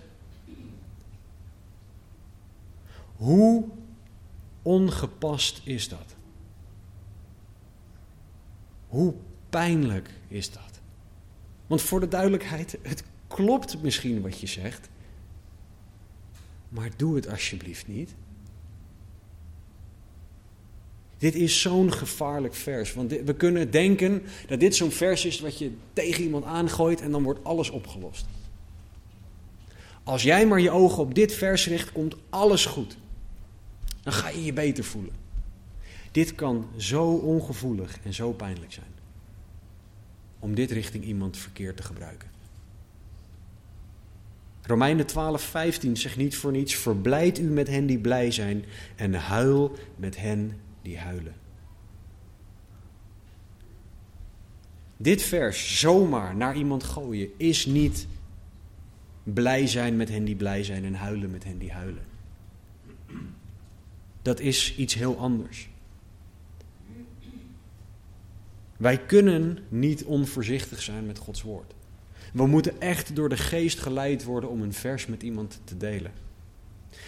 Hoe 3.16 3.64
ongepast 4.62 5.60
is 5.64 5.88
dat? 5.88 6.14
Hoe 8.88 9.14
pijnlijk 9.50 10.10
is 10.28 10.52
dat? 10.52 10.80
Want 11.66 11.82
voor 11.82 12.00
de 12.00 12.08
duidelijkheid, 12.08 12.78
het 12.82 13.04
klopt 13.28 13.82
misschien 13.82 14.20
wat 14.20 14.40
je 14.40 14.46
zegt, 14.46 14.88
maar 16.68 16.90
doe 16.96 17.16
het 17.16 17.28
alsjeblieft 17.28 17.88
niet. 17.88 18.14
Dit 21.20 21.35
is 21.35 21.61
zo'n 21.61 21.92
gevaarlijk 21.92 22.54
vers. 22.54 22.94
Want 22.94 23.11
we 23.11 23.35
kunnen 23.35 23.70
denken 23.70 24.22
dat 24.46 24.61
dit 24.61 24.76
zo'n 24.76 24.90
vers 24.90 25.24
is 25.24 25.40
wat 25.40 25.59
je 25.59 25.70
tegen 25.92 26.22
iemand 26.24 26.44
aangooit 26.44 27.00
en 27.00 27.11
dan 27.11 27.22
wordt 27.22 27.44
alles 27.44 27.70
opgelost. 27.70 28.26
Als 30.04 30.22
jij 30.22 30.46
maar 30.46 30.61
je 30.61 30.70
ogen 30.70 31.02
op 31.02 31.14
dit 31.14 31.35
vers 31.35 31.66
richt, 31.66 31.92
komt 31.92 32.16
alles 32.30 32.66
goed. 32.66 32.96
Dan 34.02 34.12
ga 34.12 34.28
je 34.28 34.44
je 34.44 34.52
beter 34.52 34.85
voelen. 34.85 35.12
Dit 36.12 36.35
kan 36.35 36.66
zo 36.76 37.12
ongevoelig 37.12 37.98
en 38.02 38.14
zo 38.14 38.33
pijnlijk 38.33 38.72
zijn. 38.72 38.94
Om 40.38 40.54
dit 40.54 40.70
richting 40.70 41.04
iemand 41.04 41.37
verkeerd 41.37 41.76
te 41.76 41.83
gebruiken. 41.83 42.28
Romeinen 44.62 45.06
12, 45.06 45.42
15 45.42 45.96
zegt 45.96 46.16
niet 46.16 46.37
voor 46.37 46.52
niets: 46.52 46.74
Verblijd 46.74 47.38
u 47.38 47.42
met 47.42 47.68
hen 47.68 47.87
die 47.87 47.98
blij 47.98 48.30
zijn 48.30 48.64
en 48.96 49.14
huil 49.14 49.76
met 49.96 50.16
hen 50.16 50.61
die 50.83 50.99
huilen. 50.99 51.35
Dit 54.97 55.23
vers 55.23 55.81
zomaar 55.81 56.37
naar 56.37 56.57
iemand 56.57 56.83
gooien 56.83 57.29
is 57.37 57.66
niet 57.66 58.07
blij 59.23 59.66
zijn 59.66 59.97
met 59.97 60.09
hen 60.09 60.25
die 60.25 60.37
blij 60.37 60.64
zijn 60.64 60.85
en 60.85 60.95
huilen 60.95 61.31
met 61.31 61.45
hen 61.45 61.59
die 61.59 61.73
huilen. 61.73 62.05
Dat 64.23 64.40
is 64.40 64.77
iets 64.77 64.95
heel 64.95 65.19
anders. 65.19 65.69
Wij 68.77 68.99
kunnen 68.99 69.59
niet 69.68 70.05
onvoorzichtig 70.05 70.83
zijn 70.83 71.07
met 71.07 71.18
Gods 71.18 71.43
woord. 71.43 71.74
We 72.33 72.47
moeten 72.47 72.81
echt 72.81 73.16
door 73.16 73.28
de 73.28 73.37
geest 73.37 73.78
geleid 73.78 74.24
worden 74.24 74.51
om 74.51 74.62
een 74.62 74.72
vers 74.72 75.07
met 75.07 75.22
iemand 75.22 75.61
te 75.64 75.76
delen. 75.76 76.12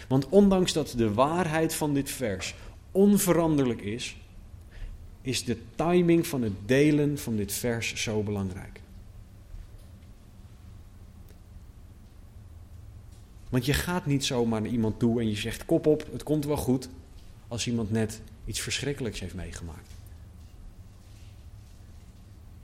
Want 0.07 0.29
ondanks 0.29 0.73
dat 0.73 0.93
de 0.97 1.13
waarheid 1.13 1.75
van 1.75 1.93
dit 1.93 2.09
vers 2.09 2.55
onveranderlijk 2.93 3.81
is, 3.81 4.17
is 5.21 5.43
de 5.43 5.57
timing 5.75 6.27
van 6.27 6.41
het 6.41 6.53
delen 6.65 7.17
van 7.17 7.35
dit 7.35 7.53
vers 7.53 7.95
zo 7.95 8.23
belangrijk. 8.23 8.81
Want 13.49 13.65
je 13.65 13.73
gaat 13.73 14.05
niet 14.05 14.25
zomaar 14.25 14.61
naar 14.61 14.71
iemand 14.71 14.99
toe 14.99 15.19
en 15.19 15.29
je 15.29 15.35
zegt: 15.35 15.65
kop 15.65 15.85
op, 15.85 16.07
het 16.11 16.23
komt 16.23 16.45
wel 16.45 16.57
goed. 16.57 16.89
Als 17.47 17.67
iemand 17.67 17.91
net 17.91 18.21
iets 18.45 18.59
verschrikkelijks 18.59 19.19
heeft 19.19 19.33
meegemaakt. 19.33 19.89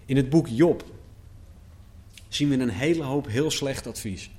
In 0.05 0.15
het 0.15 0.30
boek 0.30 0.47
Job 0.47 0.84
zien 2.27 2.49
we 2.49 2.57
een 2.57 2.69
hele 2.69 3.03
hoop 3.03 3.27
heel 3.27 3.51
slecht 3.51 3.88
advies. 3.88 4.30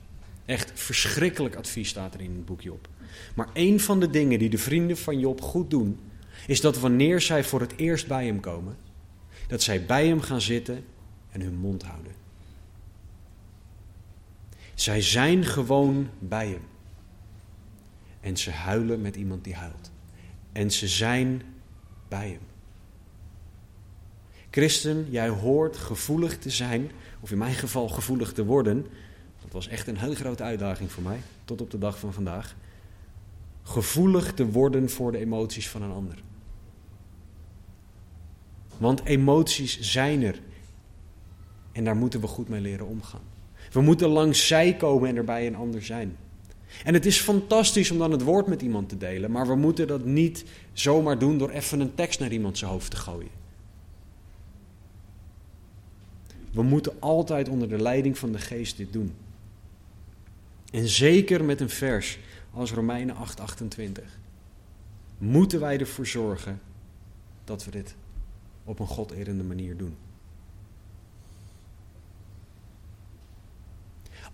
Echt 0.50 0.72
verschrikkelijk 0.74 1.54
advies 1.54 1.88
staat 1.88 2.14
er 2.14 2.20
in 2.20 2.30
het 2.30 2.44
boek 2.44 2.60
Job. 2.60 2.88
Maar 3.34 3.48
een 3.52 3.80
van 3.80 4.00
de 4.00 4.10
dingen 4.10 4.38
die 4.38 4.50
de 4.50 4.58
vrienden 4.58 4.96
van 4.96 5.18
Job 5.18 5.40
goed 5.40 5.70
doen, 5.70 5.98
is 6.46 6.60
dat 6.60 6.78
wanneer 6.78 7.20
zij 7.20 7.44
voor 7.44 7.60
het 7.60 7.76
eerst 7.76 8.06
bij 8.06 8.26
hem 8.26 8.40
komen, 8.40 8.76
dat 9.46 9.62
zij 9.62 9.86
bij 9.86 10.06
hem 10.06 10.20
gaan 10.20 10.40
zitten 10.40 10.84
en 11.30 11.40
hun 11.40 11.54
mond 11.54 11.82
houden. 11.82 12.12
Zij 14.74 15.02
zijn 15.02 15.44
gewoon 15.44 16.08
bij 16.18 16.48
hem. 16.48 16.62
En 18.20 18.36
ze 18.36 18.50
huilen 18.50 19.00
met 19.00 19.16
iemand 19.16 19.44
die 19.44 19.54
huilt. 19.54 19.90
En 20.52 20.70
ze 20.70 20.88
zijn 20.88 21.42
bij 22.08 22.28
hem. 22.28 22.42
Christen, 24.50 25.06
jij 25.10 25.28
hoort 25.28 25.76
gevoelig 25.76 26.38
te 26.38 26.50
zijn, 26.50 26.90
of 27.20 27.30
in 27.30 27.38
mijn 27.38 27.54
geval 27.54 27.88
gevoelig 27.88 28.32
te 28.32 28.44
worden. 28.44 28.86
Dat 29.50 29.64
was 29.64 29.68
echt 29.68 29.86
een 29.86 29.98
hele 29.98 30.14
grote 30.14 30.42
uitdaging 30.42 30.92
voor 30.92 31.02
mij, 31.02 31.20
tot 31.44 31.60
op 31.60 31.70
de 31.70 31.78
dag 31.78 31.98
van 31.98 32.12
vandaag. 32.12 32.56
Gevoelig 33.62 34.34
te 34.34 34.50
worden 34.50 34.90
voor 34.90 35.12
de 35.12 35.18
emoties 35.18 35.68
van 35.68 35.82
een 35.82 35.90
ander. 35.90 36.22
Want 38.78 39.04
emoties 39.04 39.80
zijn 39.80 40.22
er. 40.22 40.40
En 41.72 41.84
daar 41.84 41.96
moeten 41.96 42.20
we 42.20 42.26
goed 42.26 42.48
mee 42.48 42.60
leren 42.60 42.86
omgaan. 42.86 43.20
We 43.72 43.80
moeten 43.80 44.08
langs 44.08 44.46
zij 44.46 44.74
komen 44.74 45.08
en 45.08 45.16
erbij 45.16 45.46
een 45.46 45.56
ander 45.56 45.84
zijn. 45.84 46.16
En 46.84 46.94
het 46.94 47.06
is 47.06 47.20
fantastisch 47.20 47.90
om 47.90 47.98
dan 47.98 48.10
het 48.10 48.22
woord 48.22 48.46
met 48.46 48.62
iemand 48.62 48.88
te 48.88 48.96
delen, 48.96 49.30
maar 49.30 49.46
we 49.46 49.56
moeten 49.56 49.86
dat 49.86 50.04
niet 50.04 50.44
zomaar 50.72 51.18
doen 51.18 51.38
door 51.38 51.50
even 51.50 51.80
een 51.80 51.94
tekst 51.94 52.20
naar 52.20 52.32
iemand 52.32 52.58
zijn 52.58 52.70
hoofd 52.70 52.90
te 52.90 52.96
gooien. 52.96 53.30
We 56.52 56.62
moeten 56.62 56.92
altijd 57.00 57.48
onder 57.48 57.68
de 57.68 57.82
leiding 57.82 58.18
van 58.18 58.32
de 58.32 58.38
geest 58.38 58.76
dit 58.76 58.92
doen. 58.92 59.14
En 60.70 60.88
zeker 60.88 61.44
met 61.44 61.60
een 61.60 61.70
vers 61.70 62.18
als 62.52 62.72
Romeinen 62.72 63.16
8:28 63.16 64.02
moeten 65.18 65.60
wij 65.60 65.78
ervoor 65.78 66.06
zorgen 66.06 66.60
dat 67.44 67.64
we 67.64 67.70
dit 67.70 67.94
op 68.64 68.78
een 68.78 68.86
goderende 68.86 69.42
manier 69.44 69.76
doen. 69.76 69.96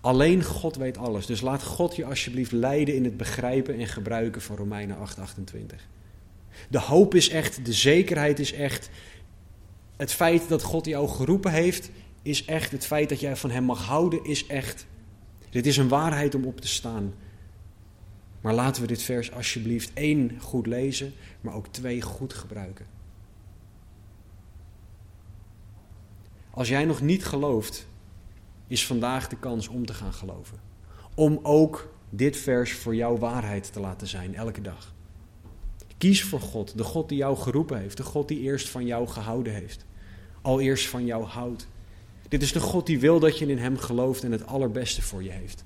Alleen 0.01 0.43
God 0.43 0.75
weet 0.75 0.97
alles. 0.97 1.25
Dus 1.25 1.41
laat 1.41 1.63
God 1.63 1.95
je 1.95 2.05
alsjeblieft 2.05 2.51
leiden 2.51 2.95
in 2.95 3.03
het 3.03 3.17
begrijpen 3.17 3.79
en 3.79 3.87
gebruiken 3.87 4.41
van 4.41 4.55
Romeinen 4.55 4.97
8:28. 4.97 5.87
De 6.69 6.79
hoop 6.79 7.15
is 7.15 7.29
echt, 7.29 7.65
de 7.65 7.73
zekerheid 7.73 8.39
is 8.39 8.53
echt. 8.53 8.89
Het 9.95 10.13
feit 10.13 10.49
dat 10.49 10.63
God 10.63 10.85
jou 10.85 11.07
geroepen 11.07 11.51
heeft, 11.51 11.89
is 12.21 12.45
echt. 12.45 12.71
Het 12.71 12.85
feit 12.85 13.09
dat 13.09 13.19
jij 13.19 13.35
van 13.35 13.49
Hem 13.51 13.63
mag 13.63 13.85
houden, 13.85 14.23
is 14.23 14.47
echt. 14.47 14.85
Dit 15.49 15.65
is 15.65 15.77
een 15.77 15.87
waarheid 15.87 16.35
om 16.35 16.45
op 16.45 16.61
te 16.61 16.67
staan. 16.67 17.13
Maar 18.41 18.53
laten 18.53 18.81
we 18.81 18.87
dit 18.87 19.01
vers 19.01 19.31
alsjeblieft 19.31 19.91
één 19.93 20.39
goed 20.39 20.67
lezen, 20.67 21.13
maar 21.41 21.53
ook 21.53 21.67
twee 21.67 22.01
goed 22.01 22.33
gebruiken. 22.33 22.85
Als 26.51 26.67
jij 26.67 26.85
nog 26.85 27.01
niet 27.01 27.25
gelooft, 27.25 27.87
is 28.67 28.85
vandaag 28.85 29.27
de 29.27 29.37
kans 29.39 29.67
om 29.67 29.85
te 29.85 29.93
gaan 29.93 30.13
geloven. 30.13 30.59
Om 31.15 31.39
ook 31.43 31.93
dit 32.09 32.37
vers 32.37 32.73
voor 32.73 32.95
jouw 32.95 33.17
waarheid 33.17 33.73
te 33.73 33.79
laten 33.79 34.07
zijn, 34.07 34.35
elke 34.35 34.61
dag. 34.61 34.95
Kies 35.97 36.23
voor 36.23 36.41
God, 36.41 36.77
de 36.77 36.83
God 36.83 37.09
die 37.09 37.17
jou 37.17 37.37
geroepen 37.37 37.79
heeft, 37.79 37.97
de 37.97 38.03
God 38.03 38.27
die 38.27 38.39
eerst 38.39 38.69
van 38.69 38.85
jou 38.85 39.07
gehouden 39.07 39.53
heeft, 39.53 39.85
al 40.41 40.61
eerst 40.61 40.87
van 40.87 41.05
jou 41.05 41.23
houdt. 41.23 41.67
Dit 42.27 42.41
is 42.41 42.51
de 42.51 42.59
God 42.59 42.85
die 42.85 42.99
wil 42.99 43.19
dat 43.19 43.37
je 43.37 43.47
in 43.47 43.57
Hem 43.57 43.77
gelooft 43.77 44.23
en 44.23 44.31
het 44.31 44.45
allerbeste 44.45 45.01
voor 45.01 45.23
je 45.23 45.31
heeft. 45.31 45.63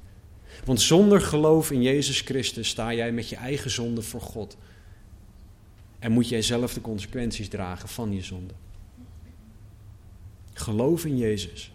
Want 0.65 0.81
zonder 0.81 1.21
geloof 1.21 1.71
in 1.71 1.81
Jezus 1.81 2.21
Christus 2.21 2.69
sta 2.69 2.93
jij 2.93 3.11
met 3.11 3.29
je 3.29 3.35
eigen 3.35 3.71
zonde 3.71 4.01
voor 4.01 4.21
God. 4.21 4.57
En 5.99 6.11
moet 6.11 6.29
jij 6.29 6.41
zelf 6.41 6.73
de 6.73 6.81
consequenties 6.81 7.47
dragen 7.47 7.89
van 7.89 8.13
je 8.13 8.21
zonde. 8.21 8.53
Geloof 10.53 11.05
in 11.05 11.17
Jezus. 11.17 11.71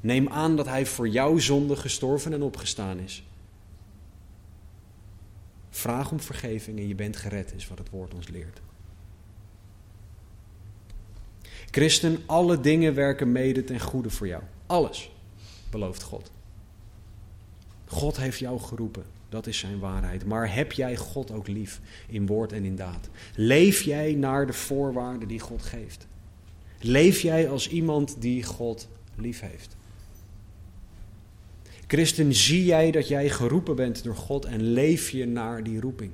Neem 0.00 0.28
aan 0.28 0.56
dat 0.56 0.66
Hij 0.66 0.86
voor 0.86 1.08
jouw 1.08 1.38
zonde 1.38 1.76
gestorven 1.76 2.32
en 2.32 2.42
opgestaan 2.42 2.98
is. 2.98 3.22
Vraag 5.70 6.10
om 6.10 6.20
vergeving 6.20 6.78
en 6.78 6.88
je 6.88 6.94
bent 6.94 7.16
gered, 7.16 7.54
is 7.54 7.68
wat 7.68 7.78
het 7.78 7.90
woord 7.90 8.14
ons 8.14 8.28
leert. 8.28 8.60
Christen, 11.70 12.18
alle 12.26 12.60
dingen 12.60 12.94
werken 12.94 13.32
mede 13.32 13.64
ten 13.64 13.80
goede 13.80 14.10
voor 14.10 14.26
jou. 14.26 14.42
Alles, 14.66 15.10
belooft 15.70 16.02
God. 16.02 16.30
God 17.86 18.16
heeft 18.16 18.38
jou 18.38 18.60
geroepen, 18.60 19.04
dat 19.28 19.46
is 19.46 19.58
zijn 19.58 19.78
waarheid. 19.78 20.26
Maar 20.26 20.54
heb 20.54 20.72
jij 20.72 20.96
God 20.96 21.30
ook 21.30 21.48
lief 21.48 21.80
in 22.08 22.26
woord 22.26 22.52
en 22.52 22.64
in 22.64 22.76
daad? 22.76 23.08
Leef 23.34 23.82
jij 23.82 24.14
naar 24.14 24.46
de 24.46 24.52
voorwaarden 24.52 25.28
die 25.28 25.40
God 25.40 25.62
geeft? 25.62 26.06
Leef 26.80 27.20
jij 27.20 27.48
als 27.48 27.68
iemand 27.68 28.20
die 28.20 28.42
God 28.42 28.88
lief 29.14 29.40
heeft? 29.40 29.76
Christen, 31.86 32.34
zie 32.34 32.64
jij 32.64 32.90
dat 32.90 33.08
jij 33.08 33.28
geroepen 33.28 33.76
bent 33.76 34.04
door 34.04 34.16
God 34.16 34.44
en 34.44 34.62
leef 34.62 35.10
je 35.10 35.26
naar 35.26 35.62
die 35.62 35.80
roeping? 35.80 36.10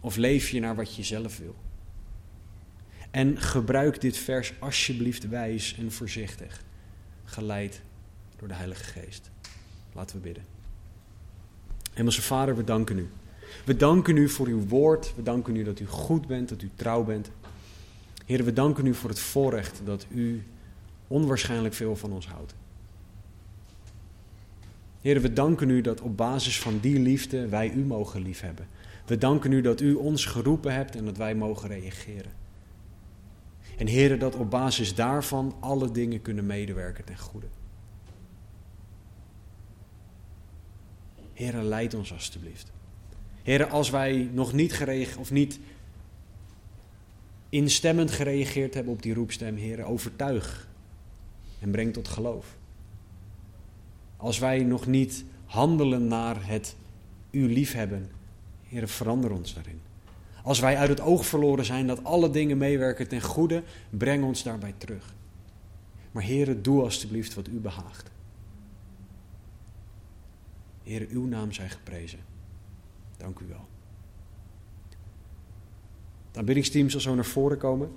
Of 0.00 0.16
leef 0.16 0.48
je 0.50 0.60
naar 0.60 0.76
wat 0.76 0.94
je 0.94 1.02
zelf 1.02 1.38
wil? 1.38 1.54
En 3.10 3.40
gebruik 3.40 4.00
dit 4.00 4.16
vers 4.16 4.52
alsjeblieft 4.58 5.28
wijs 5.28 5.76
en 5.78 5.92
voorzichtig, 5.92 6.62
geleid 7.24 7.80
door 8.36 8.48
de 8.48 8.54
Heilige 8.54 8.84
Geest. 8.84 9.30
Laten 9.92 10.16
we 10.16 10.22
bidden. 10.22 10.44
Hemelse 11.92 12.22
Vader, 12.22 12.56
we 12.56 12.64
danken 12.64 12.98
u. 12.98 13.08
We 13.64 13.76
danken 13.76 14.16
u 14.16 14.28
voor 14.28 14.46
uw 14.46 14.66
woord. 14.66 15.12
We 15.16 15.22
danken 15.22 15.56
u 15.56 15.64
dat 15.64 15.80
u 15.80 15.86
goed 15.86 16.26
bent, 16.26 16.48
dat 16.48 16.62
u 16.62 16.70
trouw 16.74 17.04
bent. 17.04 17.30
Heer, 18.26 18.44
we 18.44 18.52
danken 18.52 18.86
u 18.86 18.94
voor 18.94 19.10
het 19.10 19.20
voorrecht 19.20 19.80
dat 19.84 20.06
u 20.10 20.42
onwaarschijnlijk 21.06 21.74
veel 21.74 21.96
van 21.96 22.12
ons 22.12 22.26
houdt. 22.26 22.54
Heer, 25.00 25.20
we 25.20 25.32
danken 25.32 25.70
u 25.70 25.80
dat 25.80 26.00
op 26.00 26.16
basis 26.16 26.60
van 26.60 26.78
die 26.80 26.98
liefde 26.98 27.48
wij 27.48 27.70
u 27.70 27.84
mogen 27.84 28.22
liefhebben. 28.22 28.66
We 29.06 29.18
danken 29.18 29.52
u 29.52 29.60
dat 29.60 29.80
u 29.80 29.94
ons 29.94 30.24
geroepen 30.24 30.74
hebt 30.74 30.96
en 30.96 31.04
dat 31.04 31.16
wij 31.16 31.34
mogen 31.34 31.68
reageren. 31.68 32.37
En 33.78 33.86
Heer, 33.86 34.18
dat 34.18 34.34
op 34.34 34.50
basis 34.50 34.94
daarvan 34.94 35.56
alle 35.60 35.90
dingen 35.90 36.22
kunnen 36.22 36.46
medewerken 36.46 37.04
ten 37.04 37.18
goede. 37.18 37.46
Heer, 41.32 41.54
leid 41.54 41.94
ons 41.94 42.12
alstublieft. 42.12 42.72
Heer, 43.42 43.66
als 43.66 43.90
wij 43.90 44.30
nog 44.32 44.52
niet 44.52 44.72
gereageerd 44.72 45.16
of 45.16 45.30
niet 45.30 45.58
instemmend 47.48 48.10
gereageerd 48.10 48.74
hebben 48.74 48.92
op 48.92 49.02
die 49.02 49.14
roepstem, 49.14 49.56
Heer, 49.56 49.84
overtuig 49.84 50.68
en 51.60 51.70
breng 51.70 51.92
tot 51.92 52.08
geloof. 52.08 52.56
Als 54.16 54.38
wij 54.38 54.62
nog 54.62 54.86
niet 54.86 55.24
handelen 55.44 56.06
naar 56.06 56.46
het 56.46 56.76
u 57.30 57.52
liefhebben, 57.52 58.10
Heer, 58.62 58.88
verander 58.88 59.30
ons 59.30 59.54
daarin. 59.54 59.80
Als 60.48 60.60
wij 60.60 60.76
uit 60.76 60.88
het 60.88 61.00
oog 61.00 61.26
verloren 61.26 61.64
zijn 61.64 61.86
dat 61.86 62.04
alle 62.04 62.30
dingen 62.30 62.58
meewerken 62.58 63.08
ten 63.08 63.20
goede, 63.20 63.62
breng 63.90 64.24
ons 64.24 64.42
daarbij 64.42 64.74
terug. 64.78 65.14
Maar 66.12 66.22
Heer, 66.22 66.62
doe 66.62 66.82
alstublieft 66.82 67.34
wat 67.34 67.48
u 67.48 67.58
behaagt. 67.58 68.10
Heer, 70.82 71.06
uw 71.10 71.26
naam 71.26 71.52
zij 71.52 71.68
geprezen. 71.68 72.18
Dank 73.16 73.38
u 73.38 73.46
wel. 73.48 73.68
Het 76.28 76.38
aanbiddingsteam 76.38 76.90
zal 76.90 77.00
zo 77.00 77.14
naar 77.14 77.24
voren 77.24 77.58
komen. 77.58 77.90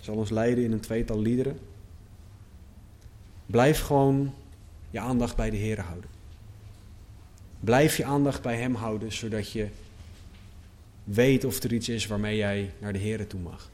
Zal 0.00 0.16
ons 0.16 0.30
leiden 0.30 0.64
in 0.64 0.72
een 0.72 0.80
tweetal 0.80 1.20
liederen. 1.20 1.58
Blijf 3.46 3.80
gewoon 3.80 4.34
je 4.90 5.00
aandacht 5.00 5.36
bij 5.36 5.50
de 5.50 5.56
Heer 5.56 5.80
houden. 5.80 6.10
Blijf 7.60 7.96
je 7.96 8.04
aandacht 8.04 8.42
bij 8.42 8.56
Hem 8.56 8.74
houden, 8.74 9.12
zodat 9.12 9.52
je 9.52 9.68
weet 11.04 11.44
of 11.44 11.62
er 11.62 11.72
iets 11.72 11.88
is 11.88 12.06
waarmee 12.06 12.36
jij 12.36 12.72
naar 12.78 12.92
de 12.92 12.98
Heer 12.98 13.26
toe 13.26 13.40
mag. 13.40 13.70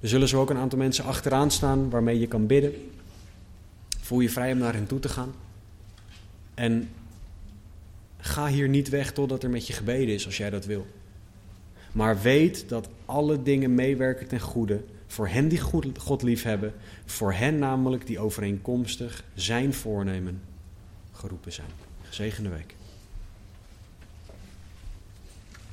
Er 0.00 0.08
zullen 0.08 0.28
zo 0.28 0.40
ook 0.40 0.50
een 0.50 0.56
aantal 0.56 0.78
mensen 0.78 1.04
achteraan 1.04 1.50
staan 1.50 1.90
waarmee 1.90 2.18
je 2.18 2.26
kan 2.26 2.46
bidden. 2.46 2.90
Voel 4.00 4.20
je 4.20 4.30
vrij 4.30 4.52
om 4.52 4.58
naar 4.58 4.74
hen 4.74 4.86
toe 4.86 5.00
te 5.00 5.08
gaan. 5.08 5.34
En 6.54 6.88
ga 8.16 8.46
hier 8.46 8.68
niet 8.68 8.88
weg 8.88 9.12
totdat 9.12 9.42
er 9.42 9.50
met 9.50 9.66
je 9.66 9.72
gebeden 9.72 10.14
is, 10.14 10.26
als 10.26 10.36
jij 10.36 10.50
dat 10.50 10.64
wil. 10.64 10.86
Maar 11.92 12.20
weet 12.20 12.68
dat 12.68 12.88
alle 13.04 13.42
dingen 13.42 13.74
meewerken 13.74 14.28
ten 14.28 14.40
goede 14.40 14.80
voor 15.06 15.28
hen 15.28 15.48
die 15.48 15.60
God 15.96 16.22
lief 16.22 16.42
hebben, 16.42 16.74
voor 17.04 17.32
hen 17.32 17.58
namelijk 17.58 18.06
die 18.06 18.18
overeenkomstig 18.18 19.24
zijn 19.34 19.74
voornemen 19.74 20.40
geroepen 21.12 21.52
zijn. 21.52 21.68
Gezegende 22.02 22.48
week. 22.48 22.74